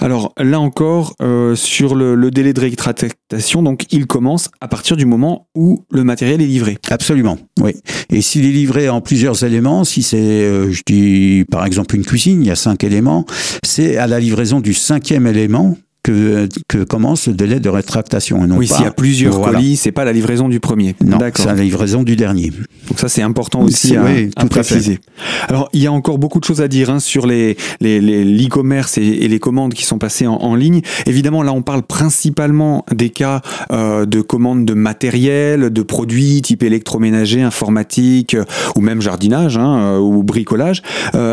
Alors 0.00 0.32
là 0.38 0.60
encore, 0.60 1.14
euh, 1.20 1.54
sur 1.54 1.94
le, 1.94 2.30
délai 2.30 2.52
de 2.52 2.60
rétractation, 2.60 3.62
donc 3.62 3.84
il 3.90 4.06
commence 4.06 4.48
à 4.60 4.68
partir 4.68 4.96
du 4.96 5.04
moment 5.06 5.48
où 5.54 5.84
le 5.90 6.04
matériel 6.04 6.40
est 6.40 6.46
livré. 6.46 6.78
Absolument, 6.90 7.38
oui. 7.60 7.72
Et 8.10 8.22
s'il 8.22 8.46
est 8.46 8.52
livré 8.52 8.88
en 8.88 9.00
plusieurs 9.00 9.44
éléments, 9.44 9.84
si 9.84 10.02
c'est, 10.02 10.16
euh, 10.16 10.70
je 10.70 10.82
dis 10.86 11.44
par 11.50 11.66
exemple 11.66 11.96
une 11.96 12.04
cuisine, 12.04 12.42
il 12.42 12.48
y 12.48 12.50
a 12.50 12.56
cinq 12.56 12.84
éléments, 12.84 13.26
c'est 13.64 13.96
à 13.96 14.06
la 14.06 14.20
livraison 14.20 14.60
du 14.60 14.72
cinquième 14.72 15.26
élément 15.26 15.76
que, 16.06 16.48
que 16.68 16.84
commence 16.84 17.26
le 17.26 17.34
délai 17.34 17.58
de 17.58 17.68
rétractation. 17.68 18.44
Et 18.44 18.46
non 18.46 18.56
oui, 18.56 18.68
s'il 18.68 18.84
y 18.84 18.86
a 18.86 18.92
plusieurs 18.92 19.40
colis, 19.40 19.76
c'est 19.76 19.90
pas 19.90 20.04
la 20.04 20.12
livraison 20.12 20.48
du 20.48 20.60
premier. 20.60 20.94
Non, 21.04 21.18
c'est 21.34 21.46
la 21.46 21.54
livraison 21.54 22.04
du 22.04 22.14
dernier. 22.14 22.52
Donc 22.88 23.00
ça, 23.00 23.08
c'est 23.08 23.22
important 23.22 23.62
aussi 23.62 23.96
à, 23.96 24.04
oui, 24.04 24.30
à 24.36 24.46
préciser. 24.46 25.00
Alors, 25.48 25.68
il 25.72 25.82
y 25.82 25.86
a 25.88 25.92
encore 25.92 26.18
beaucoup 26.18 26.38
de 26.38 26.44
choses 26.44 26.60
à 26.60 26.68
dire 26.68 26.90
hein, 26.90 27.00
sur 27.00 27.26
les 27.26 27.56
l'e-commerce 27.80 28.96
les, 28.96 29.08
et, 29.08 29.28
les 29.28 29.38
commandes 29.40 29.74
qui 29.74 29.84
sont 29.84 29.98
passées 29.98 30.28
en, 30.28 30.54
ligne. 30.54 30.80
Évidemment, 31.06 31.42
là, 31.42 31.52
on 31.52 31.62
parle 31.62 31.82
principalement 31.82 32.84
des 32.94 33.10
cas 33.10 33.42
euh, 33.72 34.06
de 34.06 34.20
commandes 34.20 34.64
de 34.64 34.74
matériel, 34.74 35.70
de 35.70 35.82
produits 35.82 36.40
type 36.40 36.62
électroménager, 36.62 37.42
informatique 37.42 38.34
euh, 38.34 38.44
ou 38.76 38.80
même 38.80 39.02
jardinage 39.02 39.58
hein, 39.58 39.78
euh, 39.78 39.98
ou 39.98 40.22
bricolage. 40.22 40.82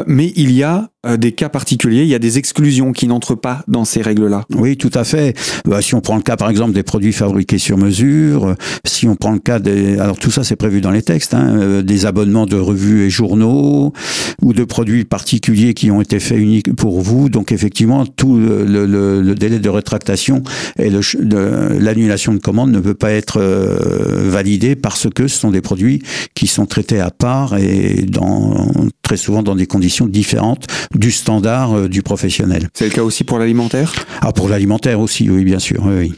mais 0.08 0.34
il 0.36 0.52
y 0.52 0.64
a 0.64 0.90
euh, 1.06 1.18
des 1.18 1.32
cas 1.34 1.50
particuliers, 1.50 2.04
il 2.04 2.08
y 2.08 2.16
a 2.16 2.20
des 2.20 2.38
exclusions 2.38 2.94
qui 2.94 3.08
n'entrent 3.08 3.36
pas 3.36 3.64
dans 3.68 3.86
ces 3.86 4.02
règles-là. 4.02 4.46
Oui, 4.56 4.78
tout 4.78 4.92
à 4.94 5.04
fait. 5.04 5.38
Bah, 5.66 5.82
si 5.82 5.96
on 5.96 6.02
prend 6.02 6.16
le 6.16 6.22
cas, 6.22 6.38
par 6.38 6.50
exemple, 6.50 6.74
des 6.74 6.84
produits 6.84 7.14
fabriqués 7.14 7.58
sur 7.58 7.78
mesure, 7.78 8.48
euh, 8.48 8.56
si 8.86 9.08
on 9.08 9.16
prend 9.16 9.32
le 9.32 9.40
cas 9.40 9.60
des... 9.60 9.98
Alors 10.00 10.18
tout 10.18 10.32
ça, 10.32 10.44
c'est 10.44 10.56
prévu 10.56 10.82
dans 10.82 10.92
les 10.92 11.02
textes, 11.02 11.34
hein, 11.34 11.58
euh, 11.58 11.82
des 11.82 12.06
abonnements 12.06 12.46
de 12.46 12.56
revues 12.56 13.04
et 13.04 13.10
journaux, 13.10 13.94
ou 14.42 14.54
de 14.54 14.64
produits 14.64 15.06
particuliers 15.06 15.74
qui 15.74 15.92
ont 15.92 16.02
été 16.02 16.20
faits 16.20 16.38
uniques 16.38 16.74
pour 16.76 17.02
vous. 17.02 17.30
Donc 17.30 17.52
effectivement, 17.52 18.06
tout 18.06 18.38
le, 18.38 18.66
le, 18.66 19.22
le 19.22 19.36
délai 19.36 19.60
de 19.60 19.70
rétractation 19.70 20.44
et 20.78 20.90
l'annulation 20.90 22.34
de 22.34 22.40
commande 22.40 22.72
ne 22.72 22.80
peut 22.80 22.94
pas 22.94 23.12
être 23.12 23.42
validé 23.42 24.76
parce 24.76 25.08
que 25.10 25.28
ce 25.28 25.38
sont 25.38 25.52
des 25.52 25.62
produits 25.62 26.02
qui 26.34 26.48
sont 26.48 26.66
traités 26.66 27.00
à 27.00 27.12
part 27.12 27.58
et 27.58 28.06
dans, 28.08 28.72
très 29.02 29.18
souvent 29.18 29.44
dans 29.44 29.56
des 29.56 29.68
conditions 29.68 30.08
différentes 30.08 30.68
du 30.96 31.12
standard 31.12 31.74
euh, 31.78 31.90
du 31.90 32.02
professionnel. 32.02 32.70
C'est 32.74 32.86
le 32.86 32.92
cas 32.92 33.04
aussi 33.04 33.24
pour 33.24 33.40
l'alimentaire? 33.40 33.94
Ah, 34.22 34.32
pour 34.32 34.50
l'alimentaire 34.50 35.00
aussi, 35.00 35.30
oui, 35.30 35.44
bien 35.44 35.60
sûr. 35.60 35.84
Oui, 35.86 36.14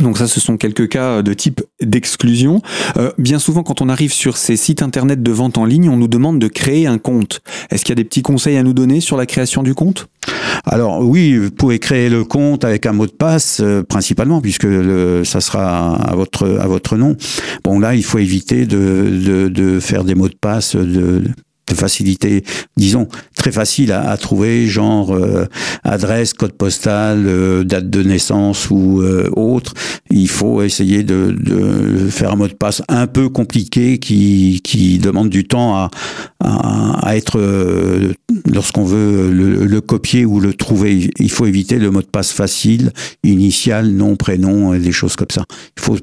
Donc 0.00 0.18
ça, 0.18 0.26
ce 0.26 0.40
sont 0.40 0.56
quelques 0.56 0.88
cas 0.88 1.22
de 1.22 1.34
type 1.34 1.62
d'exclusion. 1.82 2.62
Euh, 2.96 3.10
bien 3.18 3.38
souvent, 3.38 3.62
quand 3.62 3.80
on 3.80 3.88
arrive 3.88 4.12
sur 4.12 4.36
ces 4.36 4.56
sites 4.56 4.82
internet 4.82 5.22
de 5.22 5.32
vente 5.32 5.58
en 5.58 5.64
ligne, 5.64 5.88
on 5.88 5.96
nous 5.96 6.08
demande 6.08 6.38
de 6.38 6.48
créer 6.48 6.86
un 6.86 6.98
compte. 6.98 7.40
Est-ce 7.70 7.84
qu'il 7.84 7.92
y 7.92 7.96
a 7.98 8.02
des 8.02 8.04
petits 8.04 8.22
conseils 8.22 8.56
à 8.56 8.62
nous 8.62 8.74
donner 8.74 9.00
sur 9.00 9.16
la 9.16 9.26
création 9.26 9.62
du 9.62 9.74
compte? 9.74 10.06
Alors 10.64 11.00
oui, 11.00 11.36
vous 11.36 11.50
pouvez 11.50 11.78
créer 11.78 12.08
le 12.10 12.24
compte 12.24 12.64
avec 12.64 12.84
un 12.86 12.92
mot 12.92 13.06
de 13.06 13.12
passe 13.12 13.60
euh, 13.62 13.82
principalement 13.82 14.40
puisque 14.40 14.64
le, 14.64 15.22
ça 15.24 15.40
sera 15.40 15.94
à 15.96 16.14
votre 16.14 16.58
à 16.60 16.66
votre 16.66 16.96
nom. 16.96 17.16
Bon 17.64 17.78
là, 17.78 17.94
il 17.94 18.04
faut 18.04 18.18
éviter 18.18 18.66
de, 18.66 19.08
de, 19.24 19.48
de 19.48 19.80
faire 19.80 20.04
des 20.04 20.14
mots 20.14 20.28
de 20.28 20.36
passe 20.38 20.76
de, 20.76 21.22
de 21.68 21.74
facilité, 21.74 22.44
disons, 22.76 23.08
très 23.36 23.52
facile 23.52 23.92
à, 23.92 24.16
trouver, 24.16 24.66
genre 24.66 25.14
euh, 25.14 25.46
adresse, 25.84 26.32
code 26.32 26.52
postal, 26.52 27.24
euh, 27.26 27.64
date 27.64 27.90
de 27.90 28.02
naissance 28.02 28.70
ou 28.70 29.02
euh, 29.02 29.30
autre. 29.36 29.74
Il 30.10 30.28
faut 30.28 30.62
essayer 30.62 31.02
de, 31.02 31.36
de, 31.38 32.08
faire 32.10 32.32
un 32.32 32.36
mot 32.36 32.48
de 32.48 32.54
passe 32.54 32.82
un 32.88 33.06
peu 33.06 33.28
compliqué 33.28 33.98
qui, 33.98 34.60
qui 34.64 34.98
demande 34.98 35.28
du 35.28 35.44
temps 35.44 35.76
à, 35.76 35.90
à, 36.40 37.16
être, 37.16 37.40
lorsqu'on 38.46 38.84
veut 38.84 39.30
le, 39.30 39.64
le, 39.64 39.80
copier 39.80 40.24
ou 40.24 40.40
le 40.40 40.54
trouver, 40.54 41.10
il 41.18 41.30
faut 41.30 41.46
éviter 41.46 41.78
le 41.78 41.90
mot 41.90 42.00
de 42.00 42.06
passe 42.06 42.32
facile, 42.32 42.92
initial, 43.24 43.88
nom, 43.90 44.16
prénom, 44.16 44.74
et 44.74 44.78
des 44.78 44.92
choses 44.92 45.16
comme 45.16 45.30
ça. 45.30 45.44
Il 45.76 45.82
faut 45.82 45.96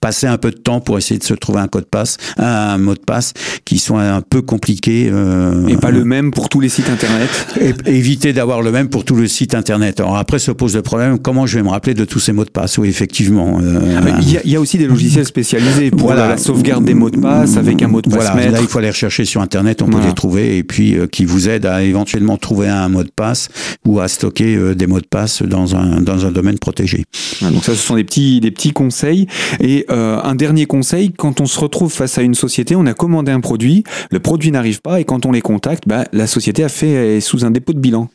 passer 0.00 0.26
un 0.26 0.38
peu 0.38 0.50
de 0.50 0.56
temps 0.56 0.80
pour 0.80 0.98
essayer 0.98 1.18
de 1.18 1.24
se 1.24 1.34
trouver 1.34 1.60
un 1.60 1.68
code 1.68 1.86
passe, 1.86 2.16
un 2.38 2.78
mot 2.78 2.94
de 2.94 3.00
passe 3.00 3.32
qui 3.64 3.78
soit 3.78 4.02
un 4.02 4.20
peu 4.20 4.42
compliqué. 4.42 5.08
Euh, 5.12 5.66
et 5.66 5.76
pas 5.76 5.90
le 5.90 6.04
même 6.04 6.30
pour 6.30 6.48
tous 6.48 6.60
les 6.60 6.68
sites 6.68 6.88
internet. 6.88 7.28
Et, 7.60 7.74
éviter 7.86 8.32
d'avoir 8.32 8.62
le 8.62 8.70
même 8.70 8.88
pour 8.88 9.04
tous 9.04 9.16
les 9.16 9.28
sites 9.28 9.54
internet. 9.54 10.00
Alors 10.00 10.16
après 10.16 10.38
se 10.38 10.50
pose 10.50 10.76
le 10.76 10.82
problème, 10.82 11.18
comment 11.18 11.46
je 11.46 11.58
vais 11.58 11.62
me 11.62 11.70
rappeler 11.70 11.94
de 11.94 12.04
tous 12.04 12.20
ces 12.20 12.32
mots 12.32 12.44
de 12.44 12.50
passe? 12.50 12.78
Oui, 12.78 12.88
effectivement. 12.88 13.58
Euh, 13.60 13.98
ah, 13.98 14.18
il, 14.20 14.32
y 14.32 14.36
a, 14.36 14.40
il, 14.44 14.50
y 14.50 14.56
a, 14.56 14.60
aussi 14.60 14.78
des 14.78 14.86
logiciels 14.86 15.26
spécialisés 15.26 15.90
pour 15.90 16.12
la, 16.14 16.36
sauvegarde 16.36 16.84
des 16.84 16.94
mots 16.94 17.10
de 17.10 17.18
passe 17.18 17.56
avec 17.56 17.82
un 17.82 17.88
mot 17.88 18.00
de 18.00 18.08
passe 18.08 18.30
voilà, 18.32 18.50
Là, 18.50 18.58
il 18.60 18.68
faut 18.68 18.78
aller 18.78 18.90
rechercher 18.90 19.24
sur 19.24 19.40
internet, 19.40 19.82
on 19.82 19.86
peut 19.86 20.00
les 20.04 20.14
trouver 20.14 20.58
et 20.58 20.64
puis 20.64 20.94
euh, 20.94 21.06
qui 21.06 21.24
vous 21.24 21.48
aident 21.48 21.66
à 21.66 21.82
éventuellement 21.82 22.36
trouver 22.36 22.68
un 22.68 22.88
mot 22.88 23.02
de 23.02 23.10
passe 23.14 23.48
ou 23.84 24.00
à 24.00 24.08
stocker 24.08 24.74
des 24.74 24.86
mots 24.86 25.00
de 25.00 25.06
passe 25.06 25.42
dans 25.42 25.74
un 25.76 26.00
dans 26.00 26.24
un 26.26 26.30
domaine 26.30 26.58
protégé. 26.58 27.04
donc 27.42 27.64
ça, 27.64 27.72
ce 27.72 27.82
sont 27.82 27.96
des 27.96 28.04
petits 28.04 28.40
des 28.40 28.50
petits 28.50 28.72
conseils 28.72 29.26
et 29.60 29.86
euh, 29.90 30.20
un 30.22 30.34
dernier 30.34 30.66
conseil, 30.66 31.12
quand 31.12 31.40
on 31.40 31.46
se 31.46 31.58
retrouve 31.58 31.92
face 31.92 32.18
à 32.18 32.22
une 32.22 32.34
société, 32.34 32.76
on 32.76 32.86
a 32.86 32.94
commandé 32.94 33.32
un 33.32 33.40
produit, 33.40 33.84
le 34.10 34.20
produit 34.20 34.50
n'arrive 34.50 34.80
pas 34.80 35.00
et 35.00 35.04
quand 35.04 35.26
on 35.26 35.32
les 35.32 35.40
contacte, 35.40 35.84
bah, 35.86 36.04
la 36.12 36.26
société 36.26 36.64
a 36.64 36.68
fait 36.68 37.16
est 37.16 37.20
sous 37.20 37.44
un 37.44 37.50
dépôt 37.50 37.72
de 37.72 37.78
bilan. 37.78 38.08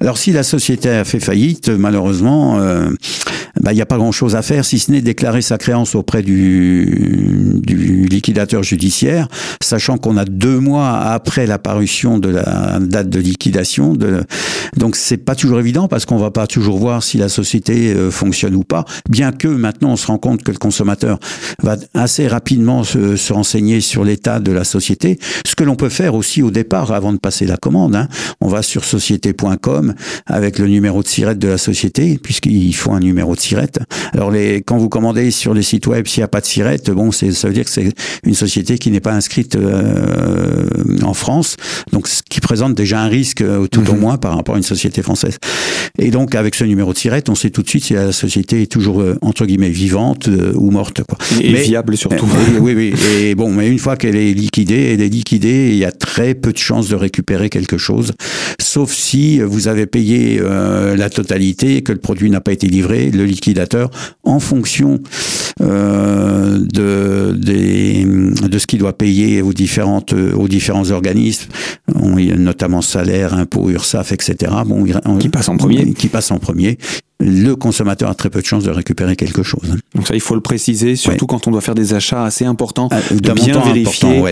Alors 0.00 0.18
si 0.18 0.32
la 0.32 0.42
société 0.42 0.88
a 0.88 1.04
fait 1.04 1.20
faillite, 1.20 1.68
malheureusement, 1.68 2.58
euh, 2.60 2.90
il 3.70 3.74
n'y 3.74 3.82
a 3.82 3.86
pas 3.86 3.96
grand-chose 3.96 4.36
à 4.36 4.42
faire 4.42 4.64
si 4.64 4.78
ce 4.78 4.90
n'est 4.90 5.00
déclarer 5.00 5.42
sa 5.42 5.58
créance 5.58 5.94
auprès 5.94 6.22
du, 6.22 7.60
du 7.62 8.06
liquidateur 8.06 8.62
judiciaire, 8.62 9.28
sachant 9.62 9.98
qu'on 9.98 10.16
a 10.16 10.24
deux 10.24 10.58
mois 10.58 10.98
après 10.98 11.46
la 11.46 11.58
parution 11.58 12.18
de 12.18 12.28
la 12.28 12.78
date 12.80 13.08
de 13.08 13.20
liquidation. 13.20 13.94
De, 13.94 14.24
donc 14.76 14.96
c'est 14.96 15.16
pas 15.16 15.34
toujours 15.34 15.60
évident 15.60 15.88
parce 15.88 16.04
qu'on 16.04 16.18
va 16.18 16.30
pas 16.30 16.46
toujours 16.46 16.78
voir 16.78 17.02
si 17.02 17.18
la 17.18 17.28
société 17.28 17.94
euh, 17.94 18.10
fonctionne 18.10 18.54
ou 18.54 18.64
pas. 18.64 18.84
Bien 19.08 19.32
que 19.32 19.48
maintenant 19.48 19.90
on 19.90 19.96
se 19.96 20.06
rend 20.06 20.18
compte 20.18 20.42
que 20.42 20.50
le 20.50 20.58
consommateur 20.58 21.18
va 21.62 21.76
assez 21.94 22.28
rapidement 22.28 22.84
se, 22.84 23.16
se 23.16 23.32
renseigner 23.32 23.80
sur 23.80 24.04
l'état 24.04 24.40
de 24.40 24.52
la 24.52 24.64
société, 24.64 25.18
ce 25.46 25.54
que 25.54 25.64
l'on 25.64 25.76
peut 25.76 25.88
faire 25.88 26.14
aussi 26.14 26.42
au 26.42 26.50
départ 26.50 26.92
avant 26.92 27.12
de 27.12 27.18
passer 27.18 27.46
la 27.46 27.56
commande. 27.56 27.96
Hein. 27.96 28.08
On 28.40 28.48
va 28.48 28.62
sur 28.62 28.84
société.com 28.84 29.94
avec 30.26 30.58
le 30.58 30.66
numéro 30.66 31.02
de 31.02 31.08
SIRET 31.08 31.36
de 31.36 31.48
la 31.48 31.58
société, 31.58 32.18
puisqu'il 32.22 32.74
faut 32.74 32.92
un 32.92 33.00
numéro 33.00 33.34
de 33.34 33.37
SIRET. 33.40 33.72
Alors 34.12 34.30
les, 34.30 34.62
quand 34.62 34.78
vous 34.78 34.88
commandez 34.88 35.30
sur 35.30 35.54
les 35.54 35.62
sites 35.62 35.86
web, 35.86 36.06
s'il 36.06 36.20
n'y 36.20 36.24
a 36.24 36.28
pas 36.28 36.40
de 36.40 36.46
SIRET, 36.46 36.90
bon, 36.92 37.12
ça 37.12 37.26
veut 37.26 37.54
dire 37.54 37.64
que 37.64 37.70
c'est 37.70 37.90
une 38.24 38.34
société 38.34 38.78
qui 38.78 38.90
n'est 38.90 39.00
pas 39.00 39.12
inscrite 39.12 39.56
euh, 39.56 40.66
en 41.02 41.14
France, 41.14 41.56
donc 41.92 42.08
ce 42.08 42.22
qui 42.28 42.40
présente 42.40 42.74
déjà 42.74 43.00
un 43.00 43.08
risque 43.08 43.40
euh, 43.40 43.66
tout 43.66 43.88
au 43.90 43.94
mhm. 43.94 44.00
moins 44.00 44.16
par 44.18 44.36
rapport 44.36 44.54
à 44.54 44.58
une 44.58 44.64
société 44.64 45.02
française. 45.02 45.38
Et 45.98 46.10
donc 46.10 46.34
avec 46.34 46.54
ce 46.54 46.64
numéro 46.64 46.92
de 46.92 46.98
SIRET, 46.98 47.24
on 47.28 47.34
sait 47.34 47.50
tout 47.50 47.62
de 47.62 47.68
suite 47.68 47.84
si 47.84 47.94
la 47.94 48.12
société 48.12 48.62
est 48.62 48.70
toujours 48.70 49.00
euh, 49.00 49.16
entre 49.22 49.46
guillemets 49.46 49.70
vivante 49.70 50.28
ou 50.54 50.70
morte. 50.70 51.02
Quoi. 51.04 51.18
Et 51.40 51.52
viable 51.54 51.96
surtout. 51.96 52.26
oui, 52.60 52.74
oui. 52.74 52.94
Et 53.20 53.34
bon, 53.34 53.50
mais 53.52 53.68
une 53.68 53.78
fois 53.78 53.96
qu'elle 53.96 54.16
est 54.16 54.32
liquidée, 54.32 54.94
elle 54.94 55.00
est 55.00 55.08
liquidée, 55.08 55.70
il 55.70 55.78
y 55.78 55.84
a 55.84 55.92
très 55.92 56.34
peu 56.34 56.52
de 56.52 56.58
chances 56.58 56.88
de 56.88 56.96
récupérer 56.96 57.48
quelque 57.50 57.78
chose, 57.78 58.12
sauf 58.60 58.92
si 58.92 59.40
vous 59.40 59.68
avez 59.68 59.86
payé 59.86 60.40
la 60.40 61.10
totalité, 61.10 61.82
que 61.82 61.92
le 61.92 61.98
produit 61.98 62.30
n'a 62.30 62.40
pas 62.40 62.52
été 62.52 62.66
livré, 62.66 63.10
le 63.10 63.24
liquidateur, 63.28 63.90
en 64.24 64.40
fonction 64.40 65.00
euh, 65.60 66.58
de, 66.58 67.34
des, 67.36 68.04
de 68.04 68.58
ce 68.58 68.66
qu'il 68.66 68.78
doit 68.78 68.96
payer 68.96 69.42
aux, 69.42 69.52
différentes, 69.52 70.12
aux 70.12 70.48
différents 70.48 70.90
organismes, 70.90 71.50
notamment 71.94 72.82
salaire, 72.82 73.34
impôts, 73.34 73.70
URSAF, 73.70 74.12
etc. 74.12 74.52
Bon, 74.66 74.84
qui 75.18 75.28
passe 75.28 75.48
en 75.48 75.56
premier. 75.56 75.92
Qui 75.94 76.08
passe 76.08 76.30
en 76.30 76.38
premier 76.38 76.78
le 77.20 77.54
consommateur 77.56 78.10
a 78.10 78.14
très 78.14 78.30
peu 78.30 78.40
de 78.40 78.46
chances 78.46 78.62
de 78.62 78.70
récupérer 78.70 79.16
quelque 79.16 79.42
chose. 79.42 79.76
Donc 79.94 80.06
ça, 80.06 80.14
il 80.14 80.20
faut 80.20 80.36
le 80.36 80.40
préciser, 80.40 80.94
surtout 80.94 81.26
quand 81.26 81.48
on 81.48 81.50
doit 81.50 81.60
faire 81.60 81.74
des 81.74 81.92
achats 81.92 82.24
assez 82.24 82.44
importants, 82.44 82.88
ah, 82.92 83.00
de 83.10 83.32
bien 83.32 83.60
vérifier 83.60 84.22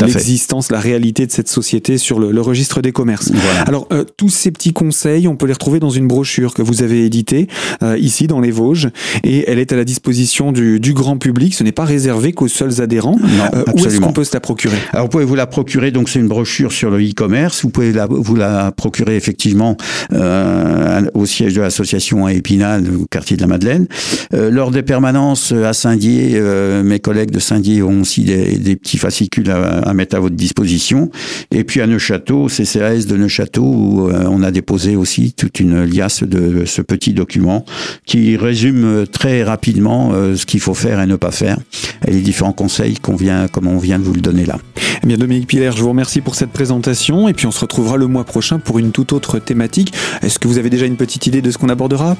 l'existence, 0.00 0.72
la 0.72 0.80
réalité 0.80 1.26
de 1.26 1.32
cette 1.32 1.48
société 1.48 1.98
sur 1.98 2.18
le, 2.18 2.40
registre 2.40 2.82
des 2.82 2.90
commerces. 2.90 3.30
Alors, 3.66 3.86
euh, 3.92 4.04
tous 4.16 4.30
ces 4.30 4.50
petits 4.50 4.72
conseils, 4.72 5.28
on 5.28 5.36
peut 5.36 5.46
les 5.46 5.52
retrouver 5.52 5.78
dans 5.78 5.90
une 5.90 6.08
brochure 6.08 6.54
que 6.54 6.62
vous 6.62 6.82
avez 6.82 7.06
éditée 7.06 7.46
euh, 7.84 7.96
ici 7.96 8.26
dans 8.26 8.40
les 8.40 8.50
Vosges, 8.50 8.88
et 9.22 9.48
elle 9.48 9.60
est 9.60 9.72
à 9.72 9.76
la 9.76 9.84
disposition 9.84 10.50
du, 10.50 10.80
grand 10.92 11.16
public. 11.16 11.54
Ce 11.54 11.62
n'est 11.62 11.72
pas 11.72 11.84
réservé 11.84 12.32
qu'aux 12.32 12.48
seuls 12.48 12.82
adhérents. 12.82 13.18
Euh, 13.54 13.62
où 13.74 13.86
est-ce 13.86 14.00
qu'on 14.00 14.12
peut 14.12 14.24
se 14.24 14.34
la 14.34 14.40
procurer? 14.40 14.76
Alors, 14.92 15.06
vous 15.06 15.10
pouvez 15.10 15.24
vous 15.24 15.36
la 15.36 15.46
procurer. 15.46 15.92
Donc, 15.92 16.08
c'est 16.08 16.18
une 16.18 16.28
brochure 16.28 16.72
sur 16.72 16.90
le 16.90 16.98
e-commerce. 16.98 17.62
Vous 17.62 17.70
pouvez 17.70 17.92
la, 17.92 18.06
vous 18.06 18.34
la 18.34 18.72
procurer 18.72 19.16
effectivement 19.16 19.76
au 20.10 21.26
siège 21.26 21.54
de 21.54 21.60
l'association 21.60 21.91
à 21.94 22.32
Épinal, 22.32 22.84
au 23.02 23.06
quartier 23.06 23.36
de 23.36 23.42
la 23.42 23.46
Madeleine. 23.46 23.86
Euh, 24.34 24.50
lors 24.50 24.70
des 24.70 24.82
permanences 24.82 25.52
à 25.52 25.72
Saint-Dié, 25.72 26.32
euh, 26.34 26.82
mes 26.82 27.00
collègues 27.00 27.30
de 27.30 27.38
Saint-Dié 27.38 27.82
ont 27.82 28.00
aussi 28.00 28.22
des, 28.22 28.76
petits 28.76 28.98
fascicules 28.98 29.50
à, 29.50 29.92
mettre 29.94 30.16
à 30.16 30.20
votre 30.20 30.36
disposition. 30.36 31.10
Et 31.50 31.64
puis 31.64 31.80
à 31.80 31.86
Neuchâteau, 31.86 32.46
CCAS 32.48 33.06
de 33.06 33.16
Neuchâteau, 33.16 33.64
où 33.64 34.08
euh, 34.08 34.26
on 34.30 34.42
a 34.42 34.50
déposé 34.50 34.96
aussi 34.96 35.32
toute 35.32 35.60
une 35.60 35.84
liasse 35.84 36.22
de 36.22 36.64
ce 36.64 36.82
petit 36.82 37.12
document 37.12 37.64
qui 38.06 38.36
résume 38.36 39.06
très 39.10 39.42
rapidement 39.42 40.12
ce 40.12 40.46
qu'il 40.46 40.60
faut 40.60 40.74
faire 40.74 41.00
et 41.00 41.06
ne 41.06 41.16
pas 41.16 41.30
faire, 41.30 41.58
et 42.06 42.10
les 42.10 42.20
différents 42.20 42.52
conseils 42.52 42.94
qu'on 42.94 43.16
vient, 43.16 43.48
comme 43.48 43.66
on 43.66 43.78
vient 43.78 43.98
de 43.98 44.04
vous 44.04 44.14
le 44.14 44.20
donner 44.20 44.44
là. 44.46 44.58
Eh 45.04 45.08
bien, 45.08 45.16
Dominique 45.16 45.48
Pilaire, 45.48 45.76
je 45.76 45.82
vous 45.82 45.88
remercie 45.88 46.20
pour 46.20 46.36
cette 46.36 46.50
présentation, 46.50 47.28
et 47.28 47.34
puis 47.34 47.46
on 47.46 47.50
se 47.50 47.58
retrouvera 47.58 47.96
le 47.96 48.06
mois 48.06 48.22
prochain 48.22 48.60
pour 48.60 48.78
une 48.78 48.92
toute 48.92 49.12
autre 49.12 49.40
thématique. 49.40 49.92
Est-ce 50.22 50.38
que 50.38 50.46
vous 50.46 50.58
avez 50.58 50.70
déjà 50.70 50.86
une 50.86 50.96
petite 50.96 51.26
idée 51.26 51.42
de 51.42 51.50
ce 51.50 51.58
qu'on 51.58 51.68
abordera 51.82 52.16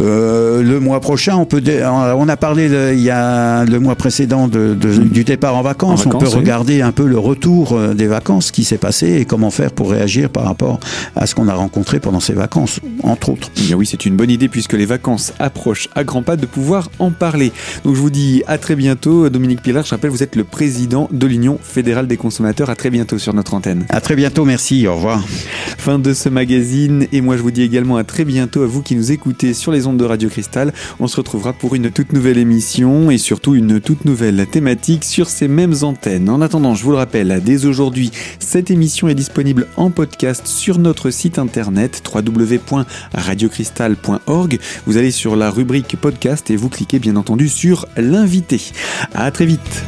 Euh, 0.00 0.62
le 0.62 0.80
mois 0.80 1.00
prochain, 1.00 1.36
on 1.36 1.44
peut. 1.44 1.62
On 1.84 2.28
a 2.28 2.36
parlé 2.36 2.66
il 2.94 3.00
y 3.00 3.10
a 3.10 3.64
le 3.64 3.78
mois 3.78 3.94
précédent 3.94 4.48
de, 4.48 4.74
du 4.74 5.24
départ 5.24 5.56
en 5.56 5.62
vacances. 5.62 6.06
on 6.06 6.18
peut 6.18 6.28
regarder 6.28 6.82
un 6.82 6.92
peu 6.92 7.06
le 7.06 7.18
retour 7.18 7.72
euh, 7.72 7.94
des 7.94 8.06
vacances, 8.06 8.50
qui 8.50 8.64
s'est 8.64 8.78
passé 8.78 9.20
et 9.20 9.24
comment 9.24 9.50
faire 9.50 9.70
pour 9.70 9.90
réagir 9.90 10.30
par 10.30 10.44
rapport 10.44 10.80
à 11.16 11.26
ce 11.26 11.34
qu'on 11.34 11.48
a 11.48 11.54
rencontré 11.54 12.00
pendant 12.00 12.20
ces 12.20 12.32
vacances, 12.32 12.80
entre 13.02 13.30
autres. 13.30 13.50
Eh 13.70 13.74
oui, 13.74 13.86
c'est 13.86 14.04
une 14.06 14.16
bonne 14.16 14.30
idée 14.30 14.48
puisque 14.48 14.72
les 14.72 14.86
vacances 14.86 15.32
approchent 15.38 15.88
à 15.94 16.04
grands 16.04 16.22
pas 16.22 16.36
de 16.36 16.46
pouvoir 16.46 16.90
en 16.98 17.10
parler. 17.10 17.52
Donc 17.84 17.94
je 17.94 18.00
vous 18.00 18.10
dis 18.10 18.42
à 18.46 18.58
très 18.58 18.76
bientôt. 18.76 19.28
Dominique 19.28 19.62
Pilar, 19.62 19.84
je 19.84 19.90
rappelle, 19.90 20.10
vous 20.10 20.22
êtes 20.22 20.36
le 20.36 20.44
président 20.44 21.08
de 21.12 21.26
l'Union 21.26 21.58
fédérale 21.62 22.06
des 22.06 22.16
consommateurs. 22.16 22.70
À 22.70 22.74
très 22.74 22.90
bientôt 22.90 23.18
sur 23.18 23.34
notre 23.34 23.54
antenne. 23.54 23.84
À 23.90 24.00
très 24.00 24.16
bientôt, 24.16 24.44
merci. 24.44 24.86
Au 24.86 24.96
revoir. 24.96 25.22
Fin 25.78 25.98
de 25.98 26.12
ce 26.14 26.28
magazine 26.28 27.06
et 27.12 27.20
moi 27.20 27.36
je 27.36 27.42
vous 27.42 27.50
dis 27.50 27.62
également 27.62 27.96
à 27.96 28.04
très 28.04 28.24
à 28.62 28.66
vous 28.66 28.82
qui 28.82 28.96
nous 28.96 29.12
écoutez 29.12 29.54
sur 29.54 29.72
les 29.72 29.86
ondes 29.86 29.96
de 29.96 30.04
Radio 30.04 30.28
Cristal. 30.28 30.72
On 31.00 31.06
se 31.06 31.16
retrouvera 31.16 31.52
pour 31.52 31.74
une 31.74 31.90
toute 31.90 32.12
nouvelle 32.12 32.38
émission 32.38 33.10
et 33.10 33.18
surtout 33.18 33.54
une 33.54 33.80
toute 33.80 34.04
nouvelle 34.04 34.46
thématique 34.46 35.04
sur 35.04 35.28
ces 35.28 35.48
mêmes 35.48 35.74
antennes. 35.82 36.28
En 36.28 36.40
attendant, 36.40 36.74
je 36.74 36.84
vous 36.84 36.90
le 36.90 36.96
rappelle, 36.96 37.40
dès 37.44 37.66
aujourd'hui, 37.66 38.10
cette 38.38 38.70
émission 38.70 39.08
est 39.08 39.14
disponible 39.14 39.66
en 39.76 39.90
podcast 39.90 40.46
sur 40.46 40.78
notre 40.78 41.10
site 41.10 41.38
internet 41.38 42.02
www.radiocristal.org. 42.14 44.58
Vous 44.86 44.96
allez 44.96 45.10
sur 45.10 45.36
la 45.36 45.50
rubrique 45.50 45.96
podcast 46.00 46.50
et 46.50 46.56
vous 46.56 46.68
cliquez 46.68 46.98
bien 46.98 47.16
entendu 47.16 47.48
sur 47.48 47.86
l'invité. 47.96 48.60
À 49.14 49.30
très 49.30 49.46
vite. 49.46 49.84